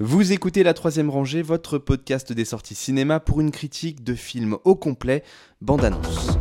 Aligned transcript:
Vous 0.00 0.30
écoutez 0.30 0.62
La 0.62 0.74
Troisième 0.74 1.10
Rangée, 1.10 1.42
votre 1.42 1.76
podcast 1.76 2.32
des 2.32 2.44
sorties 2.44 2.76
cinéma 2.76 3.18
pour 3.18 3.40
une 3.40 3.50
critique 3.50 4.04
de 4.04 4.14
film 4.14 4.56
au 4.62 4.76
complet, 4.76 5.24
bande-annonce. 5.60 6.38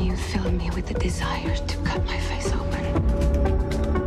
You 0.00 0.16
fill 0.16 0.50
me 0.50 0.68
with 0.74 0.86
the 0.86 0.98
desire 0.98 1.54
to 1.68 1.76
cut 1.84 2.02
my 2.06 2.18
face 2.18 2.52
open. 2.52 2.82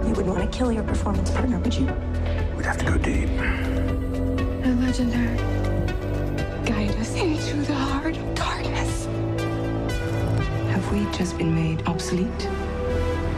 You 0.06 0.14
wouldn't 0.14 0.36
want 0.36 0.42
to 0.42 0.50
kill 0.50 0.74
your 0.74 0.84
performance 0.84 1.32
partner, 1.32 1.58
would 1.58 1.74
you? 1.74 1.88
We'd 2.58 2.66
have 2.66 2.78
to 2.80 2.86
go 2.86 2.98
deep. 2.98 3.30
A 4.66 4.76
legendary. 4.86 5.38
Guide 6.66 7.00
us 7.00 7.16
into 7.16 7.66
the 7.66 7.74
heart 7.74 8.18
of 8.18 8.36
darkness. 8.36 9.08
Have 10.74 10.92
we 10.92 11.06
just 11.18 11.38
been 11.38 11.56
made 11.56 11.82
obsolete? 11.88 12.50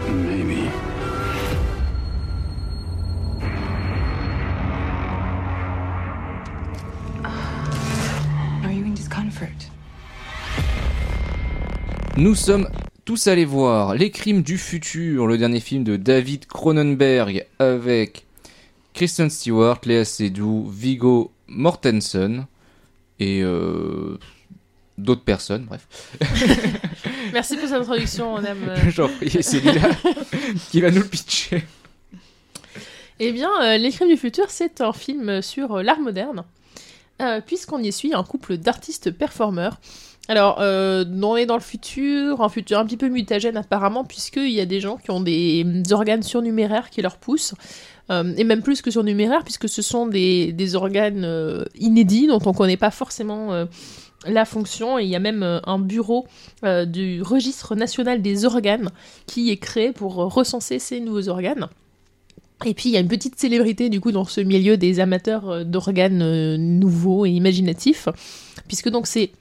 Maybe. 0.07 0.67
Nous 12.21 12.35
sommes 12.35 12.69
tous 13.03 13.25
allés 13.25 13.45
voir 13.45 13.95
Les 13.95 14.11
Crimes 14.11 14.43
du 14.43 14.59
futur, 14.59 15.25
le 15.25 15.39
dernier 15.39 15.59
film 15.59 15.83
de 15.83 15.95
David 15.95 16.45
Cronenberg 16.45 17.47
avec 17.57 18.27
Kristen 18.93 19.31
Stewart, 19.31 19.79
Léa 19.85 20.05
Seydoux, 20.05 20.69
Viggo 20.69 21.31
Mortensen 21.47 22.45
et 23.19 23.41
euh, 23.41 24.19
d'autres 24.99 25.23
personnes, 25.23 25.65
bref. 25.65 25.87
Merci 27.33 27.57
pour 27.57 27.67
cette 27.67 27.77
introduction, 27.77 28.35
on 28.35 28.43
aime. 28.43 28.69
euh. 28.69 28.75
J'en 28.91 29.09
prie, 29.09 29.41
c'est 29.41 29.59
Lila 29.59 29.89
qui 30.69 30.79
va 30.79 30.91
nous 30.91 31.01
le 31.01 31.07
pitcher. 31.07 31.63
Eh 33.17 33.31
bien, 33.31 33.49
euh, 33.63 33.77
Les 33.77 33.89
Crimes 33.89 34.09
du 34.09 34.17
futur, 34.17 34.51
c'est 34.51 34.81
un 34.81 34.93
film 34.93 35.41
sur 35.41 35.77
euh, 35.77 35.81
l'art 35.81 35.99
moderne, 35.99 36.43
puisqu'on 37.47 37.79
y 37.79 37.91
suit 37.91 38.13
un 38.13 38.23
couple 38.23 38.57
d'artistes 38.57 39.09
performeurs. 39.09 39.79
Alors, 40.31 40.61
euh, 40.61 41.03
on 41.21 41.35
est 41.35 41.45
dans 41.45 41.57
le 41.57 41.61
futur, 41.61 42.39
un 42.39 42.47
futur 42.47 42.79
un 42.79 42.85
petit 42.85 42.95
peu 42.95 43.09
mutagène 43.09 43.57
apparemment, 43.57 44.05
puisqu'il 44.05 44.51
y 44.51 44.61
a 44.61 44.65
des 44.65 44.79
gens 44.79 44.95
qui 44.95 45.11
ont 45.11 45.19
des, 45.19 45.65
organes 45.91 46.23
surnuméraires 46.23 46.89
qui 46.89 47.01
leur 47.01 47.17
poussent, 47.17 47.53
euh, 48.09 48.33
et 48.37 48.45
même 48.45 48.61
plus 48.61 48.81
que 48.81 48.91
surnuméraires, 48.91 49.43
puisque 49.43 49.67
ce 49.67 49.81
sont 49.81 50.07
des, 50.07 50.75
organes 50.75 51.25
euh, 51.25 51.65
inédits 51.77 52.27
dont 52.27 52.39
on 52.45 52.51
ne 52.51 52.55
connaît 52.55 52.77
pas 52.77 52.91
forcément 52.91 53.51
euh, 53.51 53.65
la 54.25 54.45
fonction, 54.45 54.97
et 54.97 55.03
il 55.03 55.09
y 55.09 55.17
a 55.17 55.19
même 55.19 55.43
euh, 55.43 55.59
un 55.65 55.79
bureau 55.79 56.25
euh, 56.63 56.85
du 56.85 57.21
registre 57.21 57.75
national 57.75 58.21
des 58.21 58.45
organes 58.45 58.89
qui 59.27 59.51
est 59.51 59.57
créé 59.57 59.91
pour 59.91 60.21
euh, 60.21 60.27
recenser 60.27 60.79
ces 60.79 61.01
nouveaux 61.01 61.27
organes. 61.27 61.67
Et 62.65 62.73
puis 62.73 62.89
il 62.89 62.91
y 62.91 62.97
a 62.97 62.99
une 62.99 63.07
petite 63.07 63.39
célébrité 63.39 63.89
du 63.89 63.99
coup 63.99 64.11
dans 64.11 64.25
ce 64.25 64.41
milieu 64.41 64.77
des 64.77 64.99
amateurs 64.99 65.49
euh, 65.49 65.63
d'organes 65.63 66.21
euh, 66.21 66.57
nouveaux 66.57 67.25
et 67.25 67.31
imaginatifs, 67.31 68.07
puisque 68.67 68.89
donc 68.89 69.07
c'est 69.07 69.31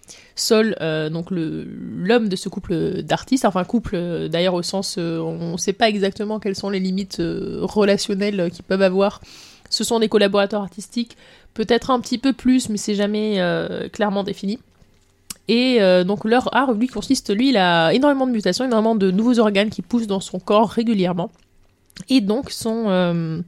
Sol, 0.41 0.75
euh, 0.81 1.11
donc 1.11 1.27
l'homme 1.31 2.29
de 2.31 2.37
ce 2.37 2.49
couple 2.49 3.03
d'artistes, 3.03 3.45
enfin 3.45 3.63
couple 3.65 3.95
euh, 3.95 4.29
d'ailleurs 4.29 4.55
au 4.55 4.63
sens, 4.63 4.97
euh, 4.99 5.19
on 5.19 5.53
ne 5.53 5.57
sait 5.59 5.75
pas 5.75 5.89
exactement 5.89 6.41
quelles 6.41 6.57
sont 6.57 6.71
les 6.71 6.81
limites 6.81 7.21
relationnelles 7.21 8.51
qu'ils 8.51 8.65
peuvent 8.65 8.81
avoir. 8.81 9.21
Ce 9.69 9.85
sont 9.85 10.01
des 10.01 10.09
collaborateurs 10.09 10.63
artistiques, 10.63 11.17
peut-être 11.53 11.91
un 11.91 12.01
petit 12.01 12.17
peu 12.17 12.33
plus, 12.33 12.71
mais 12.71 12.79
c'est 12.79 12.95
jamais 12.95 13.39
clairement 13.93 14.25
défini. 14.25 14.59
Et 15.47 15.79
donc 16.05 16.25
leur 16.25 16.53
art, 16.57 16.73
lui, 16.73 16.89
consiste, 16.89 17.33
lui, 17.33 17.51
il 17.51 17.57
a 17.57 17.93
énormément 17.93 18.27
de 18.27 18.33
mutations, 18.33 18.65
énormément 18.65 18.97
de 18.97 19.13
nouveaux 19.13 19.39
organes 19.39 19.71
qui 19.71 19.83
poussent 19.83 20.09
dans 20.09 20.19
son 20.21 20.41
corps 20.41 20.71
régulièrement. 20.71 21.31
Et 22.09 22.21
donc 22.21 22.51
son, 22.51 23.45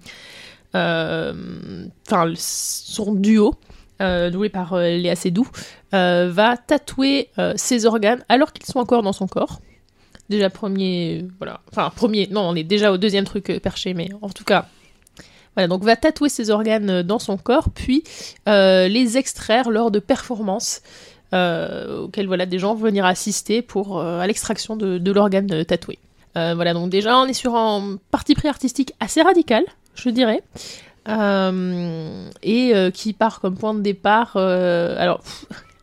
son 2.37 3.15
duo, 3.15 3.55
euh, 4.03 4.31
doué 4.31 4.49
par 4.49 4.75
euh, 4.75 4.89
Léa 4.89 5.17
Seydoux, 5.17 5.49
euh, 5.95 6.29
va 6.31 6.57
tatouer 6.57 7.29
euh, 7.39 7.55
ses 7.57 7.87
organes 7.87 8.25
alors 8.29 8.53
qu'ils 8.53 8.67
sont 8.67 8.79
encore 8.79 9.03
dans 9.03 9.13
son 9.13 9.27
corps. 9.27 9.61
Déjà 10.29 10.51
premier, 10.51 11.27
voilà, 11.39 11.61
enfin 11.71 11.91
premier, 11.95 12.29
non, 12.31 12.43
on 12.43 12.55
est 12.55 12.65
déjà 12.65 12.93
au 12.93 12.97
deuxième 12.97 13.25
truc 13.25 13.61
perché, 13.63 13.95
mais 13.95 14.09
en 14.21 14.29
tout 14.29 14.45
cas, 14.45 14.67
voilà, 15.55 15.69
donc 15.69 15.83
va 15.85 15.97
tatouer 15.97 16.29
ses 16.29 16.51
organes 16.51 17.03
dans 17.03 17.19
son 17.19 17.37
corps, 17.37 17.69
puis 17.75 18.03
les 18.47 19.19
extraire 19.19 19.71
lors 19.71 19.91
de 19.91 19.99
performances 19.99 20.81
auxquelles 21.33 22.27
voilà 22.27 22.47
des 22.47 22.59
gens 22.59 22.75
vont 22.75 22.85
venir 22.85 23.05
assister 23.05 23.63
pour 23.63 24.01
à 24.01 24.27
l'extraction 24.27 24.77
de, 24.77 24.97
de 24.97 25.13
l'organe 25.13 25.65
tatoué. 25.67 25.99
Voilà, 26.35 26.73
donc 26.73 26.89
déjà 26.89 27.19
on 27.19 27.27
est 27.27 27.35
sur 27.35 27.55
un 27.57 27.99
parti 28.11 28.35
pris 28.35 28.49
artistique 28.49 28.95
assez 29.01 29.21
radical, 29.21 29.65
je 29.95 30.09
dirais, 30.09 30.41
Euh, 31.09 32.29
et 32.43 32.75
euh, 32.75 32.91
qui 32.91 33.13
part 33.13 33.41
comme 33.41 33.57
point 33.57 33.75
de 33.75 33.81
départ. 33.81 34.33
euh, 34.37 34.95
alors, 34.99 35.21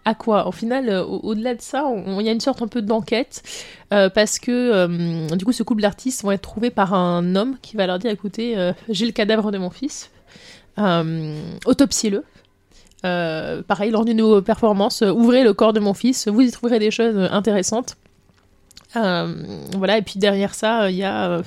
à 0.05 0.15
quoi? 0.15 0.47
Au 0.47 0.51
final, 0.51 0.89
au- 0.89 1.19
au-delà 1.23 1.55
de 1.55 1.61
ça, 1.61 1.85
il 2.19 2.21
y 2.25 2.29
a 2.29 2.31
une 2.31 2.39
sorte 2.39 2.61
un 2.61 2.67
peu 2.67 2.81
d'enquête 2.81 3.43
parce 3.89 4.39
que 4.39 4.87
du 5.35 5.45
coup, 5.45 5.51
ce 5.51 5.63
couple 5.63 5.81
d'artistes 5.81 6.23
vont 6.23 6.31
être 6.31 6.41
trouvés 6.41 6.69
par 6.69 6.93
un 6.93 7.35
homme 7.35 7.57
qui 7.61 7.75
va 7.75 7.85
leur 7.85 7.99
dire 7.99 8.11
écoutez, 8.11 8.71
j'ai 8.87 9.05
le 9.05 9.11
cadavre 9.11 9.51
de 9.51 9.57
mon 9.57 9.69
fils, 9.69 10.09
autopsiez-le. 11.65 12.23
Pareil, 13.03 13.91
lors 13.91 14.05
d'une 14.05 14.41
performance, 14.41 15.01
ouvrez 15.01 15.43
le 15.43 15.53
corps 15.53 15.73
de 15.73 15.79
mon 15.79 15.93
fils, 15.93 16.27
vous 16.27 16.41
y 16.41 16.51
trouverez 16.51 16.79
des 16.79 16.91
choses 16.91 17.27
intéressantes. 17.31 17.95
Euh, 18.95 19.33
voilà, 19.77 19.97
et 19.97 20.01
puis 20.01 20.19
derrière 20.19 20.55
ça, 20.55 20.83
euh, 20.83 20.91
il 20.91 20.97
y 20.97 21.03
a 21.03 21.29
euh, 21.29 21.43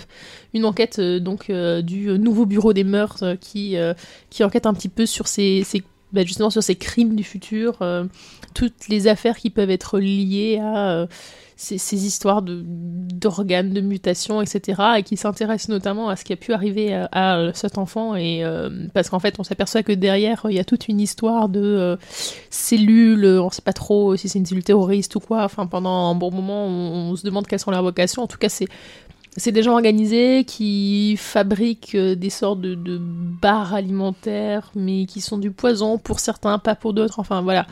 une 0.55 0.65
enquête 0.65 1.01
donc 1.01 1.51
du 1.51 2.07
nouveau 2.19 2.47
bureau 2.47 2.73
des 2.73 2.85
mœurs 2.85 3.25
qui, 3.41 3.77
qui 4.31 4.45
enquête 4.45 4.67
un 4.67 4.75
petit 4.75 4.89
peu 4.89 5.07
sur 5.07 5.27
ces, 5.27 5.65
bah, 6.13 6.25
justement 6.25 6.51
sur 6.51 6.63
ces 6.63 6.77
crimes 6.77 7.17
du 7.17 7.25
futur, 7.25 7.79
toutes 8.55 8.89
les 8.89 9.09
affaires 9.09 9.37
qui 9.37 9.51
peuvent 9.51 9.71
être 9.71 9.99
liées 9.99 10.61
à 10.63 11.07
ces, 11.63 11.79
ces 11.79 12.07
histoires 12.07 12.43
d'organes, 12.43 13.73
de 13.73 13.81
mutations, 13.81 14.43
etc. 14.43 14.83
et 14.99 15.03
qui 15.05 15.17
s'intéressent 15.17 15.69
notamment 15.69 16.09
à 16.09 16.17
ce 16.17 16.25
qui 16.25 16.33
a 16.33 16.37
pu 16.37 16.53
arriver 16.53 16.93
à, 16.93 17.05
à, 17.13 17.39
euh, 17.39 17.53
cet 17.55 17.79
enfant 17.79 18.17
et 18.17 18.45
euh, 18.45 18.89
parce 18.95 19.09
qu'en 19.09 19.21
fait 19.21 19.37
on 19.39 19.45
s'aperçoit 19.45 19.85
que 19.85 19.93
derrière 19.93 20.45
il 20.49 20.57
y 20.57 20.59
a 20.59 20.65
toute 20.65 20.89
une 20.89 21.01
histoire 21.01 21.49
de 21.49 21.63
euh, 21.63 21.97
cellules, 22.51 23.25
on 23.25 23.49
sait 23.51 23.63
pas 23.63 23.73
trop 23.73 24.17
si 24.17 24.29
c'est 24.29 24.41
une 24.41 24.47
cellule 24.47 24.65
terroriste 24.65 25.15
ou 25.15 25.21
quoi. 25.21 25.45
Enfin 25.45 25.69
pendant 25.69 26.11
un 26.11 26.17
bon 26.17 26.33
moment 26.33 26.67
on 26.67 27.15
se 27.15 27.23
demande 27.25 27.47
quelles 27.47 27.61
sont 27.61 27.71
leurs 27.71 27.85
vocations. 27.85 28.23
En 28.23 28.27
tout 28.27 28.39
cas 28.39 28.49
c'est 28.49 28.67
c'est 29.37 29.53
des 29.53 29.63
gens 29.63 29.73
organisés 29.73 30.45
qui 30.45 31.17
fabriquent 31.19 31.95
euh, 31.95 32.15
des 32.15 32.29
sortes 32.29 32.61
de, 32.61 32.75
de 32.75 32.99
barres 33.01 33.73
alimentaires, 33.75 34.71
mais 34.75 35.07
qui 35.07 35.21
sont 35.23 35.39
du 35.39 35.51
poison 35.51 35.97
pour 35.97 36.21
certains, 36.21 36.59
pas 36.59 36.75
pour 36.75 36.93
d'autres. 36.93 37.19
Enfin 37.19 37.41
voilà, 37.41 37.67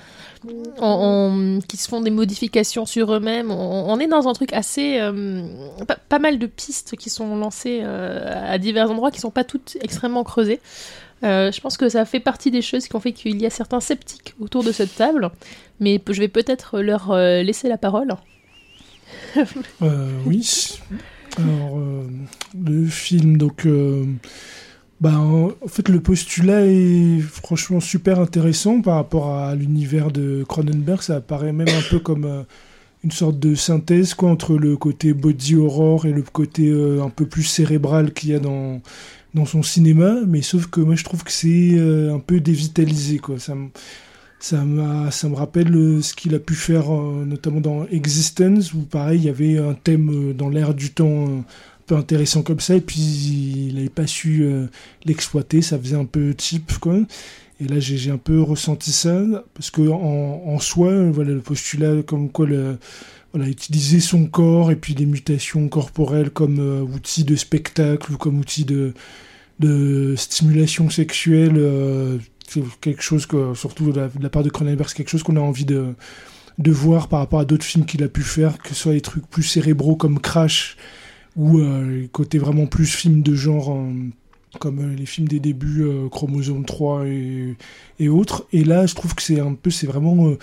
on, 0.80 1.58
on- 1.58 1.60
qui 1.60 1.76
se 1.76 1.86
font 1.88 2.00
des 2.00 2.10
modifications 2.10 2.86
sur 2.86 3.12
eux-mêmes. 3.12 3.50
On, 3.50 3.90
on 3.92 3.98
est 4.00 4.06
dans 4.06 4.26
un 4.26 4.32
truc 4.32 4.52
assez 4.54 4.98
euh, 5.00 5.42
pas, 5.86 5.96
pas 5.96 6.18
mal 6.18 6.38
de 6.38 6.46
pistes 6.46 6.96
qui 6.96 7.10
sont 7.10 7.36
lancées 7.36 7.80
euh, 7.82 8.52
à 8.52 8.56
divers 8.58 8.90
endroits, 8.90 9.10
qui 9.10 9.20
sont 9.20 9.30
pas 9.30 9.44
toutes 9.44 9.76
extrêmement 9.82 10.24
creusées. 10.24 10.60
Euh, 11.22 11.52
je 11.52 11.60
pense 11.60 11.76
que 11.76 11.90
ça 11.90 12.06
fait 12.06 12.20
partie 12.20 12.50
des 12.50 12.62
choses 12.62 12.88
qui 12.88 12.96
ont 12.96 13.00
fait 13.00 13.12
qu'il 13.12 13.38
y 13.38 13.44
a 13.44 13.50
certains 13.50 13.80
sceptiques 13.80 14.34
autour 14.40 14.64
de 14.64 14.72
cette 14.72 14.94
table, 14.96 15.30
mais 15.78 16.00
je 16.08 16.18
vais 16.18 16.28
peut-être 16.28 16.80
leur 16.80 17.10
euh, 17.10 17.42
laisser 17.42 17.68
la 17.68 17.76
parole. 17.76 18.14
Euh, 19.82 20.08
oui. 20.24 20.78
Alors, 21.38 21.78
euh, 21.78 22.04
le 22.64 22.86
film, 22.86 23.36
donc. 23.36 23.66
euh, 23.66 24.04
bah, 25.00 25.18
en 25.18 25.54
fait, 25.66 25.88
le 25.88 26.00
postulat 26.00 26.66
est 26.66 27.20
franchement 27.20 27.80
super 27.80 28.20
intéressant 28.20 28.82
par 28.82 28.96
rapport 28.96 29.34
à 29.34 29.54
l'univers 29.54 30.10
de 30.10 30.44
Cronenberg. 30.46 31.00
Ça 31.00 31.16
apparaît 31.16 31.54
même 31.54 31.68
un 31.68 31.90
peu 31.90 32.00
comme 32.00 32.26
euh, 32.26 32.42
une 33.02 33.10
sorte 33.10 33.38
de 33.38 33.54
synthèse 33.54 34.12
quoi, 34.12 34.30
entre 34.30 34.58
le 34.58 34.76
côté 34.76 35.14
body 35.14 35.56
horror 35.56 36.04
et 36.04 36.12
le 36.12 36.20
côté 36.20 36.68
euh, 36.68 37.02
un 37.02 37.08
peu 37.08 37.24
plus 37.24 37.44
cérébral 37.44 38.12
qu'il 38.12 38.28
y 38.28 38.34
a 38.34 38.40
dans, 38.40 38.82
dans 39.32 39.46
son 39.46 39.62
cinéma. 39.62 40.16
Mais 40.26 40.42
sauf 40.42 40.66
que 40.66 40.82
moi, 40.82 40.96
je 40.96 41.04
trouve 41.04 41.24
que 41.24 41.32
c'est 41.32 41.78
un 41.78 42.18
peu 42.18 42.38
dévitalisé. 42.40 43.18
Quoi. 43.18 43.36
Ça, 44.40 44.64
ça 45.10 45.28
me 45.28 45.34
rappelle 45.34 45.74
euh, 45.74 46.00
ce 46.02 46.14
qu'il 46.14 46.34
a 46.34 46.38
pu 46.38 46.54
faire 46.54 46.92
euh, 46.92 47.24
notamment 47.26 47.60
dans 47.60 47.86
Existence, 47.88 48.72
où 48.72 48.80
pareil, 48.80 49.20
il 49.20 49.24
y 49.24 49.28
avait 49.28 49.58
un 49.58 49.74
thème 49.74 50.30
euh, 50.30 50.32
dans 50.32 50.48
l'air 50.48 50.72
du 50.74 50.90
temps 50.90 51.26
un 51.26 51.44
peu 51.86 51.94
intéressant 51.94 52.42
comme 52.42 52.60
ça, 52.60 52.74
et 52.74 52.80
puis 52.80 53.00
il 53.00 53.74
n'avait 53.74 53.90
pas 53.90 54.06
su 54.06 54.46
l'exploiter, 55.04 55.60
ça 55.60 55.78
faisait 55.78 55.96
un 55.96 56.04
peu 56.04 56.34
cheap, 56.38 56.78
quoi. 56.78 56.96
Et 57.60 57.66
là, 57.66 57.80
j'ai 57.80 58.10
un 58.10 58.16
peu 58.16 58.40
ressenti 58.40 58.92
ça, 58.92 59.20
parce 59.54 59.70
que 59.70 59.82
en, 59.82 60.42
en 60.46 60.58
soi, 60.60 61.10
voilà, 61.10 61.32
le 61.32 61.40
postulat 61.40 62.02
comme 62.02 62.30
quoi 62.30 62.46
voilà, 63.32 63.48
utiliser 63.48 64.00
son 64.00 64.26
corps 64.26 64.70
et 64.70 64.76
puis 64.76 64.94
les 64.94 65.06
mutations 65.06 65.68
corporelles 65.68 66.30
comme 66.30 66.60
outil 66.94 67.24
de 67.24 67.36
spectacle 67.36 68.12
ou 68.12 68.16
comme 68.16 68.38
outil 68.38 68.64
de, 68.64 68.94
de 69.58 70.14
stimulation 70.16 70.90
sexuelle, 70.90 72.20
quelque 72.80 73.02
chose 73.02 73.26
que, 73.26 73.54
surtout 73.54 73.92
de 73.92 74.08
la, 74.20 74.30
part 74.30 74.42
de 74.42 74.50
Cronenberg, 74.50 74.88
c'est 74.88 74.96
quelque 74.96 75.10
chose 75.10 75.22
qu'on 75.22 75.36
a 75.36 75.40
envie 75.40 75.64
de, 75.64 75.94
voir 76.58 77.08
par 77.08 77.20
rapport 77.20 77.40
à 77.40 77.44
d'autres 77.44 77.64
films 77.64 77.86
qu'il 77.86 78.02
a 78.02 78.08
pu 78.08 78.22
faire, 78.22 78.58
que 78.58 78.68
ce 78.70 78.74
soit 78.74 78.92
des 78.92 79.00
trucs 79.00 79.26
plus 79.26 79.42
cérébraux 79.42 79.96
comme 79.96 80.18
Crash 80.20 80.76
ou 81.36 81.58
euh, 81.58 82.06
côté 82.12 82.38
vraiment 82.38 82.66
plus 82.66 82.86
film 82.86 83.22
de 83.22 83.34
genre. 83.34 83.74
euh, 83.74 84.10
comme 84.58 84.80
euh, 84.80 84.96
les 84.96 85.06
films 85.06 85.28
des 85.28 85.40
débuts, 85.40 85.82
euh, 85.82 86.08
Chromosome 86.08 86.64
3 86.64 87.04
et, 87.06 88.08
autres. 88.08 88.46
Et 88.52 88.64
là, 88.64 88.86
je 88.86 88.94
trouve 88.94 89.14
que 89.14 89.22
c'est 89.22 89.40
un 89.40 89.54
peu, 89.54 89.70
c'est 89.70 89.86
vraiment 89.86 90.34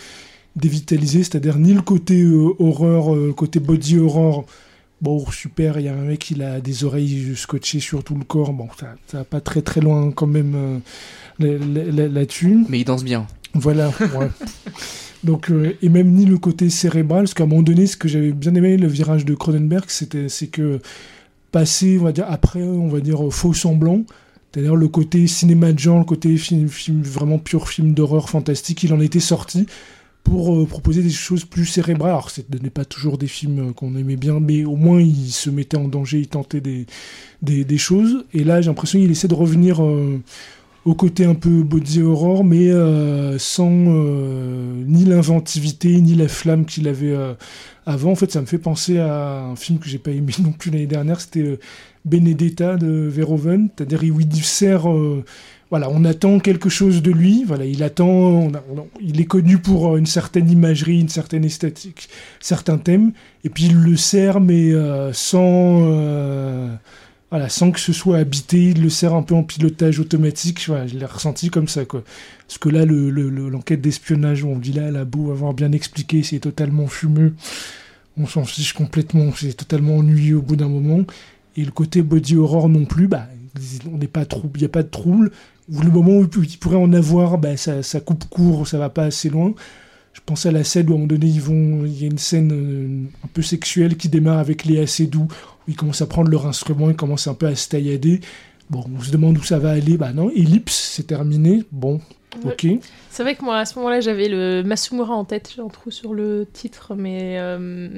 dévitalisé, 0.56 1.24
c'est-à-dire 1.24 1.57
ni 1.57 1.74
le 1.74 1.81
côté 1.81 2.25
horreur, 2.60 3.36
côté 3.36 3.60
body 3.60 4.00
horror. 4.00 4.45
Bon, 5.02 5.24
super, 5.30 5.80
il 5.80 5.86
y 5.86 5.90
a 5.90 5.94
un 5.94 6.06
mec, 6.06 6.32
il 6.32 6.42
a 6.42 6.60
des 6.60 6.84
oreilles 6.84 7.34
scotchées 7.36 7.80
sur 7.80 8.04
tout 8.04 8.16
le 8.16 8.24
corps. 8.24 8.52
Bon, 8.52 8.68
ça, 8.80 8.96
va 9.14 9.24
pas 9.24 9.42
très 9.42 9.62
très 9.62 9.80
loin 9.80 10.12
quand 10.12 10.26
même 10.28 10.56
euh, 10.56 10.80
là- 11.40 11.84
là- 11.84 11.92
là- 11.92 12.08
là-dessus. 12.08 12.66
Mais 12.68 12.80
il 12.80 12.84
danse 12.84 13.04
bien. 13.04 13.28
Voilà, 13.54 13.90
ouais. 14.00 14.30
Donc, 15.24 15.52
euh, 15.52 15.76
et 15.82 15.90
même 15.90 16.12
ni 16.14 16.26
le 16.26 16.38
côté 16.38 16.70
cérébral, 16.70 17.24
parce 17.24 17.34
qu'à 17.34 17.44
un 17.44 17.48
moment 17.48 17.62
donné, 17.64 17.86
ce 17.88 17.98
que 17.98 18.08
j'avais 18.08 18.32
bien 18.32 18.54
aimé, 18.56 18.78
le 18.78 18.88
virage 18.88 19.26
de 19.26 19.34
Cronenberg, 19.36 19.86
c'était, 19.88 20.30
c'est 20.30 20.48
que 20.48 20.80
passer, 21.52 21.98
on 22.00 22.04
va 22.04 22.12
dire, 22.12 22.26
après, 22.28 22.62
on 22.64 22.88
va 22.88 23.00
dire, 23.00 23.20
faux 23.32 23.54
semblant, 23.54 24.04
c'est-à-dire 24.52 24.76
le 24.76 24.88
côté 24.88 25.26
cinéma 25.28 25.74
de 25.74 25.80
genre, 25.80 26.00
le 26.00 26.06
côté 26.06 26.36
film, 26.38 26.68
film 26.70 27.02
vraiment 27.02 27.38
pur 27.40 27.68
film 27.70 27.94
d'horreur 27.94 28.30
fantastique, 28.30 28.84
il 28.84 28.94
en 28.94 29.00
était 29.00 29.20
sorti 29.20 29.66
pour 30.27 30.53
euh, 30.53 30.65
proposer 30.65 31.01
des 31.01 31.09
choses 31.09 31.45
plus 31.45 31.65
cérébrales. 31.65 32.12
Alors, 32.12 32.29
ce 32.29 32.41
n'est 32.62 32.69
pas 32.69 32.83
toujours 32.83 33.18
des 33.18 33.27
films 33.27 33.69
euh, 33.69 33.74
qu'on 33.74 33.95
aimait 33.95 34.18
bien, 34.18 34.39
mais 34.41 34.65
au 34.65 34.75
moins, 34.75 35.00
il 35.00 35.31
se 35.31 35.50
mettait 35.50 35.77
en 35.77 35.88
danger, 35.88 36.19
il 36.19 36.27
tentait 36.27 36.59
des, 36.59 36.85
des, 37.41 37.77
choses. 37.77 38.25
Et 38.33 38.44
là, 38.44 38.59
j'ai 38.62 38.68
l'impression 38.68 39.00
qu'il 39.00 39.09
essaie 39.09 39.29
de 39.29 39.33
revenir 39.33 39.81
euh, 39.81 40.19
au 40.83 40.95
côté 40.95 41.24
un 41.24 41.35
peu 41.35 41.63
body 41.63 42.01
horror, 42.01 42.44
mais 42.44 42.71
sans 43.39 43.69
ni 43.69 45.03
l'inventivité, 45.03 46.00
ni 46.00 46.15
la 46.15 46.27
flamme 46.29 46.65
qu'il 46.65 46.88
avait 46.88 47.13
avant. 47.85 48.12
En 48.12 48.15
fait, 48.15 48.31
ça 48.31 48.39
me 48.39 48.45
fait 48.45 48.57
penser 48.57 48.97
à 48.97 49.44
un 49.44 49.56
film 49.57 49.79
que 49.79 49.89
j'ai 49.89 49.97
pas 49.97 50.12
aimé 50.12 50.31
non 50.44 50.53
plus 50.53 50.71
l'année 50.71 50.88
dernière, 50.88 51.19
c'était 51.19 51.59
Benedetta 52.06 52.77
de 52.77 52.88
Verhoeven, 52.88 53.69
c'est-à-dire 53.75 54.03
où 54.15 54.21
il 54.21 54.44
sert... 54.44 54.88
voilà, 55.69 55.90
on 55.90 56.06
attend 56.06 56.40
quelque 56.40 56.69
chose 56.69 57.02
de 57.02 57.12
lui. 57.12 57.44
Voilà, 57.46 57.66
il 57.66 57.84
attend. 57.84 58.50
il 59.02 59.19
est 59.19 59.25
connu 59.25 59.58
pour 59.58 59.94
euh, 59.94 59.98
une 59.98 60.06
certaine 60.06 60.50
imagerie, 60.50 61.00
une 61.02 61.10
certaine 61.10 61.44
esthétique, 61.44 62.08
certains 62.40 62.78
thèmes. 62.78 63.12
Et 63.44 63.50
puis 63.50 63.66
il 63.66 63.75
le 63.75 63.98
sert, 63.98 64.40
mais 64.40 64.72
euh, 64.74 65.12
sans, 65.14 65.81
euh, 65.92 66.74
voilà, 67.31 67.50
sans 67.50 67.72
que 67.72 67.80
ce 67.81 67.92
soit 67.92 68.18
habité. 68.18 68.69
Il 68.69 68.81
le 68.81 68.90
sert 68.90 69.14
un 69.14 69.24
peu 69.24 69.36
en 69.36 69.44
pilotage 69.44 70.00
automatique. 70.00 70.60
Je 70.64 70.98
l'ai 70.98 71.06
ressenti 71.06 71.50
comme 71.50 71.68
ça, 71.68 71.84
quoi. 71.86 72.04
Parce 72.48 72.58
que 72.60 72.70
là, 72.70 72.86
le- 72.86 73.10
le- 73.10 73.30
le- 73.30 73.50
l'enquête 73.50 73.81
d'espionnage, 73.81 74.46
on 74.46 74.58
dit 74.58 74.72
là, 74.72 74.84
elle 74.84 74.96
a 74.96 75.04
beau 75.06 75.31
avoir 75.31 75.54
bien 75.54 75.74
expliqué, 75.74 76.24
c'est 76.24 76.40
totalement 76.40 76.88
fumeux. 76.88 77.34
On 78.18 78.25
s'en 78.25 78.46
fiche 78.46 78.72
complètement. 78.74 79.31
C'est 79.36 79.54
totalement 79.54 79.98
ennuyeux 79.98 80.38
au 80.38 80.42
bout 80.42 80.56
d'un 80.56 80.70
moment. 80.70 81.02
Et 81.58 81.66
le 81.66 81.72
côté 81.72 82.02
body 82.02 82.38
horror 82.38 82.70
non 82.70 82.86
plus, 82.86 83.08
bah, 83.08 83.28
on 83.92 83.98
n'est 83.98 84.08
pas 84.08 84.24
il 84.56 84.60
n'y 84.60 84.66
a 84.66 84.70
pas 84.70 84.84
de 84.84 84.88
trouble. 84.90 85.31
Ou 85.72 85.81
le 85.81 85.90
moment 85.90 86.18
où 86.18 86.28
il 86.44 86.58
pourrait 86.60 86.78
en 86.78 86.94
avoir, 86.94 87.38
bah, 87.38 87.58
ça, 87.58 87.84
ça 87.84 88.00
coupe 88.00 88.25
court, 88.30 88.68
ça 88.68 88.78
va 88.78 88.90
pas 88.90 89.04
assez 89.04 89.30
loin. 89.30 89.54
Je 90.14 90.22
pense 90.25 90.46
à 90.46 90.52
la 90.52 90.64
scène 90.64 90.90
où 90.90 90.94
à 90.94 90.96
un 90.96 90.98
moment 91.00 91.08
donné, 91.08 91.28
ils 91.28 91.42
vont, 91.42 91.86
il 91.86 92.02
y 92.02 92.04
a 92.06 92.08
une 92.08 92.18
scène 92.18 92.52
euh, 92.52 93.04
un 93.24 93.28
peu 93.34 93.42
sexuelle 93.42 93.98
qui 93.98 94.10
démarre 94.10 94.40
avec 94.40 94.66
les 94.66 94.80
assez 94.80 95.06
doux, 95.08 95.28
où 95.30 95.72
ils 95.72 95.75
commencent 95.75 96.02
à 96.02 96.08
prendre 96.08 96.30
leur 96.31 96.48
instrument, 96.48 96.90
ils 96.90 96.96
commencent 96.96 97.28
un 97.28 97.34
peu 97.36 97.46
à 97.46 97.56
se 97.56 97.69
taillader. 97.69 98.22
Bon, 98.69 98.84
on 98.98 99.02
se 99.02 99.12
demande 99.12 99.38
où 99.38 99.44
ça 99.44 99.60
va 99.60 99.72
aller. 99.72 99.98
Bah 99.98 100.14
non, 100.14 100.30
ellipse, 100.31 100.74
c'est 100.74 101.08
terminé. 101.08 101.64
Bon, 101.72 102.02
ok. 102.44 102.66
C'est 103.10 103.24
vrai 103.24 103.36
que 103.36 103.44
moi, 103.44 103.58
à 103.60 103.66
ce 103.66 103.75
moment-là, 103.78 104.00
j'avais 104.02 104.28
le 104.28 104.63
Masumura 104.63 105.13
en 105.13 105.24
tête. 105.25 105.52
J'ai 105.56 105.62
un 105.62 105.68
trou 105.68 105.92
sur 105.92 106.13
le 106.13 106.48
titre, 106.52 106.96
mais... 106.96 107.38
euh, 107.40 107.90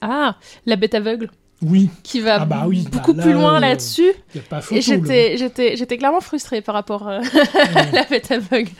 Ah 0.00 0.36
La 0.66 0.76
bête 0.76 0.94
aveugle, 0.94 1.30
Oui, 1.62 1.90
qui 2.02 2.20
va 2.20 2.42
Ah 2.42 2.44
bah 2.44 2.64
oui, 2.68 2.86
beaucoup 2.90 3.12
bah 3.12 3.18
là, 3.18 3.22
plus 3.24 3.32
loin 3.32 3.56
euh, 3.56 3.60
là-dessus. 3.60 4.12
Et 4.70 4.80
j'étais, 4.80 5.36
j'étais, 5.36 5.76
j'étais 5.76 5.98
clairement 5.98 6.20
frustrée 6.20 6.62
par 6.62 6.74
rapport 6.74 7.08
euh, 7.08 7.20
à 7.74 7.90
la 7.92 8.04
bête 8.04 8.30
aveugle. 8.30 8.70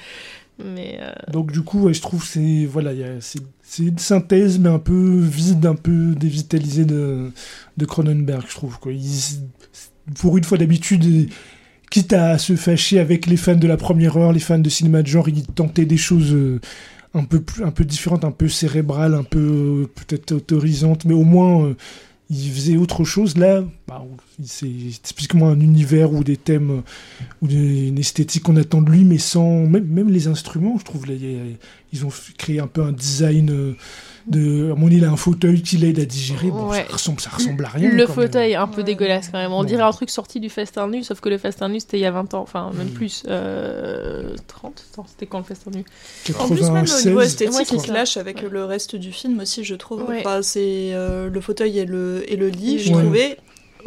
Mais 0.64 0.98
euh, 1.00 1.12
Donc 1.32 1.52
du 1.52 1.62
coup, 1.62 1.84
ouais, 1.84 1.94
je 1.94 2.00
trouve 2.00 2.20
que 2.22 2.26
c'est 2.28 2.66
voilà, 2.66 2.90
c'est 3.20 3.82
une 3.82 3.98
synthèse 3.98 4.58
mais 4.58 4.68
un 4.68 4.78
peu 4.78 5.18
vide, 5.20 5.66
un 5.66 5.74
peu 5.76 6.14
dévitalisée 6.16 6.84
de, 6.84 7.30
de 7.76 7.84
Cronenberg, 7.84 8.44
je 8.48 8.54
trouve. 8.54 8.78
Quoi. 8.78 8.92
Il- 8.92 9.48
pour 10.20 10.38
une 10.38 10.44
fois 10.44 10.56
d'habitude, 10.58 11.30
quitte 11.90 12.12
à 12.12 12.38
se 12.38 12.56
fâcher 12.56 12.98
avec 12.98 13.26
les 13.26 13.36
fans 13.36 13.54
de 13.56 13.66
la 13.66 13.76
première 13.76 14.16
heure, 14.16 14.32
les 14.32 14.40
fans 14.40 14.58
de 14.58 14.68
cinéma 14.70 15.02
de 15.02 15.06
genre, 15.06 15.28
il 15.28 15.46
tentait 15.46 15.84
des 15.84 15.96
choses 15.96 16.32
euh, 16.32 16.60
un 17.14 17.24
peu 17.24 17.40
plus, 17.40 17.62
un 17.64 17.70
peu 17.70 17.84
différentes, 17.84 18.24
un 18.24 18.30
peu 18.30 18.48
cérébrales, 18.48 19.14
un 19.14 19.22
peu 19.24 19.38
euh, 19.38 19.86
peut-être 19.94 20.32
autorisantes, 20.32 21.04
mais 21.04 21.14
au 21.14 21.24
moins 21.24 21.64
euh, 21.66 21.76
il 22.30 22.52
faisait 22.52 22.76
autre 22.76 23.04
chose. 23.04 23.36
Là, 23.36 23.64
bah, 23.86 24.02
c'est 24.44 24.68
typiquement 25.02 25.48
un 25.48 25.60
univers 25.60 26.12
ou 26.12 26.22
des 26.24 26.36
thèmes 26.36 26.70
euh, 26.70 27.24
ou 27.42 27.48
une 27.48 27.98
esthétique 27.98 28.42
qu'on 28.44 28.56
attend 28.56 28.82
de 28.82 28.90
lui, 28.90 29.04
mais 29.04 29.18
sans 29.18 29.60
même, 29.66 29.86
même 29.86 30.10
les 30.10 30.28
instruments, 30.28 30.76
je 30.78 30.84
trouve. 30.84 31.06
Là, 31.06 31.14
ils 31.92 32.04
ont 32.06 32.10
créé 32.36 32.60
un 32.60 32.66
peu 32.66 32.82
un 32.82 32.92
design 32.92 33.50
euh, 33.50 33.72
de. 34.26 34.70
À 34.72 34.74
mon 34.74 34.86
avis, 34.86 34.98
il 34.98 35.04
a 35.04 35.10
un 35.10 35.16
fauteuil 35.16 35.62
qui 35.62 35.76
l'aide 35.78 35.98
à 35.98 36.04
digérer. 36.04 36.50
Bon, 36.50 36.68
Ouais. 36.68 36.84
ça 36.88 36.92
ressemble, 36.94 37.20
ça 37.20 37.30
ressemble 37.30 37.64
à 37.64 37.68
rien. 37.68 37.90
le 37.90 38.06
quand 38.06 38.12
fauteuil 38.12 38.50
est 38.52 38.54
même. 38.54 38.62
un 38.62 38.68
peu 38.68 38.82
dégueulasse 38.84 39.28
quand 39.30 39.38
même. 39.38 39.52
On 39.52 39.60
Ouais. 39.60 39.66
dirait 39.66 39.82
un 39.82 39.90
truc 39.92 40.10
sorti 40.10 40.38
du 40.38 40.50
Fast 40.50 40.78
Nu, 40.88 41.02
sauf 41.02 41.20
que 41.20 41.28
le 41.30 41.38
Fast 41.38 41.62
Nu 41.62 41.80
c'était 41.80 41.98
il 41.98 42.02
y 42.02 42.06
a 42.06 42.10
20 42.10 42.34
ans, 42.34 42.42
enfin 42.42 42.70
même 42.76 42.88
Mm. 42.88 42.90
plus. 42.90 43.22
Euh, 43.28 44.34
30 44.46 44.84
Attends, 44.92 45.06
C'était 45.08 45.26
quand 45.26 45.38
le 45.38 45.44
Fast 45.44 45.66
Nu? 45.74 45.84
En 46.38 46.46
plus, 46.48 46.60
même 46.60 46.70
au 46.70 46.74
96, 46.74 47.06
niveau 47.06 47.20
esthétique, 47.22 47.68
il 47.72 47.82
clash 47.82 48.16
avec 48.16 48.42
le 48.42 48.64
reste 48.64 48.94
du 48.96 49.12
film 49.12 49.40
aussi, 49.40 49.64
je 49.64 49.74
trouve. 49.74 50.04
Ouais. 50.08 50.20
Enfin, 50.20 50.42
c'est 50.42 50.90
euh, 50.92 51.28
le 51.30 51.40
fauteuil 51.40 51.78
et 51.78 51.84
le, 51.86 52.22
et 52.30 52.36
le 52.36 52.48
lit, 52.48 52.78
je 52.78 52.92
Ouais. 52.92 53.02
trouvais. 53.02 53.38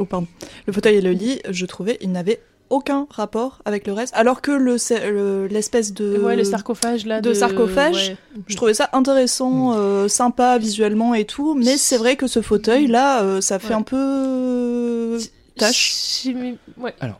Oh, 0.01 0.05
pardon. 0.05 0.27
Le 0.65 0.73
fauteuil 0.73 0.95
et 0.95 1.01
le 1.01 1.11
lit, 1.11 1.39
je 1.49 1.65
trouvais, 1.65 1.97
ils 2.01 2.11
n'avaient 2.11 2.41
aucun 2.69 3.05
rapport 3.09 3.61
avec 3.65 3.85
le 3.85 3.93
reste. 3.93 4.13
Alors 4.15 4.41
que 4.41 4.51
le 4.51 4.77
le- 5.11 5.47
l'espèce 5.47 5.93
de. 5.93 6.17
Ouais, 6.17 6.35
le 6.35 6.43
sarcophage 6.43 7.05
là. 7.05 7.21
de 7.21 7.29
De, 7.29 7.33
sarcophage. 7.33 8.09
ouais. 8.09 8.17
Je 8.47 8.55
trouvais 8.55 8.73
ça 8.73 8.89
intéressant, 8.93 9.73
euh, 9.75 10.07
sympa 10.07 10.57
visuellement 10.57 11.13
et 11.13 11.25
tout, 11.25 11.53
mais 11.53 11.77
c'est 11.77 11.97
vrai 11.97 12.15
que 12.15 12.27
ce 12.27 12.41
fauteuil 12.41 12.87
là, 12.87 13.23
euh, 13.23 13.41
ça 13.41 13.59
fait 13.59 13.69
Ouais. 13.69 13.73
un 13.75 13.81
peu 13.83 15.19
tâche. 15.57 16.25
Ouais. 16.77 16.93
Alors. 16.99 17.19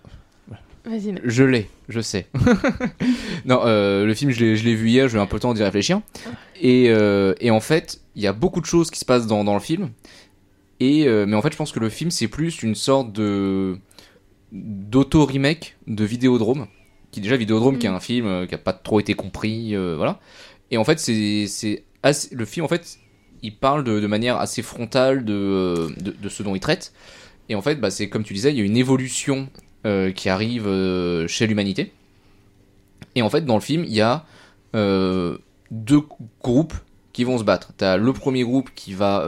Je 1.23 1.43
l'ai, 1.43 1.69
je 1.89 1.99
sais. 2.01 2.25
non, 3.45 3.61
euh, 3.65 4.03
le 4.05 4.13
film, 4.15 4.31
je 4.31 4.39
l'ai 4.43 4.75
vu 4.75 4.89
hier, 4.89 5.07
j'ai 5.09 5.17
eu 5.17 5.21
un 5.21 5.27
peu 5.27 5.35
le 5.35 5.41
temps 5.41 5.53
d'y 5.53 5.63
réfléchir. 5.63 6.01
Et, 6.59 6.85
euh, 6.89 7.35
et 7.39 7.51
en 7.51 7.59
fait, 7.59 7.99
il 8.15 8.23
y 8.23 8.27
a 8.27 8.33
beaucoup 8.33 8.61
de 8.61 8.65
choses 8.65 8.89
qui 8.89 8.97
se 8.99 9.05
passent 9.05 9.27
dans, 9.27 9.43
dans 9.43 9.53
le 9.53 9.59
film. 9.59 9.89
Et, 10.81 11.07
euh, 11.07 11.27
mais 11.27 11.35
en 11.35 11.43
fait, 11.43 11.51
je 11.51 11.57
pense 11.57 11.71
que 11.71 11.79
le 11.79 11.89
film, 11.89 12.09
c'est 12.09 12.27
plus 12.27 12.63
une 12.63 12.73
sorte 12.73 13.13
de 13.13 13.77
d'auto-remake 14.51 15.77
de 15.85 16.03
Vidéodrome. 16.03 16.65
Qui 17.11 17.21
déjà, 17.21 17.37
Vidéodrome, 17.37 17.77
qui 17.77 17.85
est 17.85 17.91
Mm. 17.91 17.95
un 17.95 17.99
film 17.99 18.25
euh, 18.25 18.47
qui 18.47 18.55
a 18.55 18.57
pas 18.57 18.73
trop 18.73 18.99
été 18.99 19.13
compris, 19.13 19.75
euh, 19.75 19.95
voilà. 19.95 20.19
Et 20.71 20.77
en 20.77 20.83
fait, 20.83 20.99
c'est 20.99 21.83
le 22.31 22.45
film, 22.45 22.65
en 22.65 22.67
fait, 22.67 22.97
il 23.43 23.55
parle 23.55 23.83
de, 23.83 23.99
de 23.99 24.07
manière 24.07 24.37
assez 24.37 24.63
frontale 24.63 25.23
de, 25.23 25.89
de, 25.99 26.15
de 26.19 26.29
ce 26.29 26.41
dont 26.41 26.55
il 26.55 26.59
traite. 26.59 26.93
Et 27.47 27.53
en 27.53 27.61
fait, 27.61 27.75
bah, 27.75 27.91
c'est 27.91 28.09
comme 28.09 28.23
tu 28.23 28.33
disais, 28.33 28.51
il 28.51 28.57
y 28.57 28.61
a 28.61 28.65
une 28.65 28.77
évolution 28.77 29.49
qui 30.15 30.29
arrive 30.29 30.67
chez 31.27 31.47
l'humanité. 31.47 31.91
Et 33.15 33.21
en 33.23 33.29
fait, 33.29 33.45
dans 33.45 33.55
le 33.55 33.61
film, 33.61 33.83
il 33.83 33.93
y 33.93 34.01
a 34.01 34.25
deux 34.73 36.03
groupes 36.41 36.73
qui 37.13 37.23
vont 37.23 37.37
se 37.37 37.43
battre. 37.43 37.73
T'as 37.77 37.97
le 37.97 38.13
premier 38.13 38.43
groupe 38.43 38.69
qui 38.75 38.93
va 38.93 39.25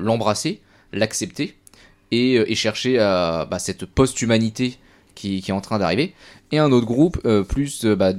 l'embrasser, 0.00 0.60
l'accepter 0.92 1.54
et, 2.10 2.38
euh, 2.38 2.54
chercher 2.54 2.98
à 2.98 3.46
bah, 3.50 3.58
cette 3.58 3.84
post-humanité 3.86 4.78
qui, 5.14 5.44
est 5.46 5.52
en 5.52 5.60
train 5.60 5.78
d'arriver. 5.78 6.14
Et 6.52 6.58
un 6.58 6.72
autre 6.72 6.86
groupe 6.86 7.18
euh, 7.24 7.42
plus 7.42 7.84
euh, 7.84 7.96
bah, 7.96 8.12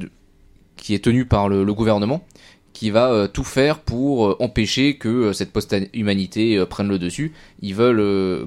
qui 0.76 0.94
est 0.94 1.04
tenu 1.04 1.26
par 1.26 1.50
le, 1.50 1.66
gouvernement 1.74 2.26
qui 2.74 2.92
va 2.92 3.12
euh, 3.12 3.28
tout 3.28 3.44
faire 3.44 3.80
pour 3.80 4.28
euh, 4.28 4.38
empêcher 4.40 4.98
que 4.98 5.10
euh, 5.10 5.34
cette 5.34 5.52
post-humanité 5.52 6.58
euh, 6.58 6.66
prenne 6.66 6.88
le 6.88 7.00
dessus. 7.00 7.34
Ils 7.62 7.76
veulent 7.76 8.00
euh, 8.00 8.46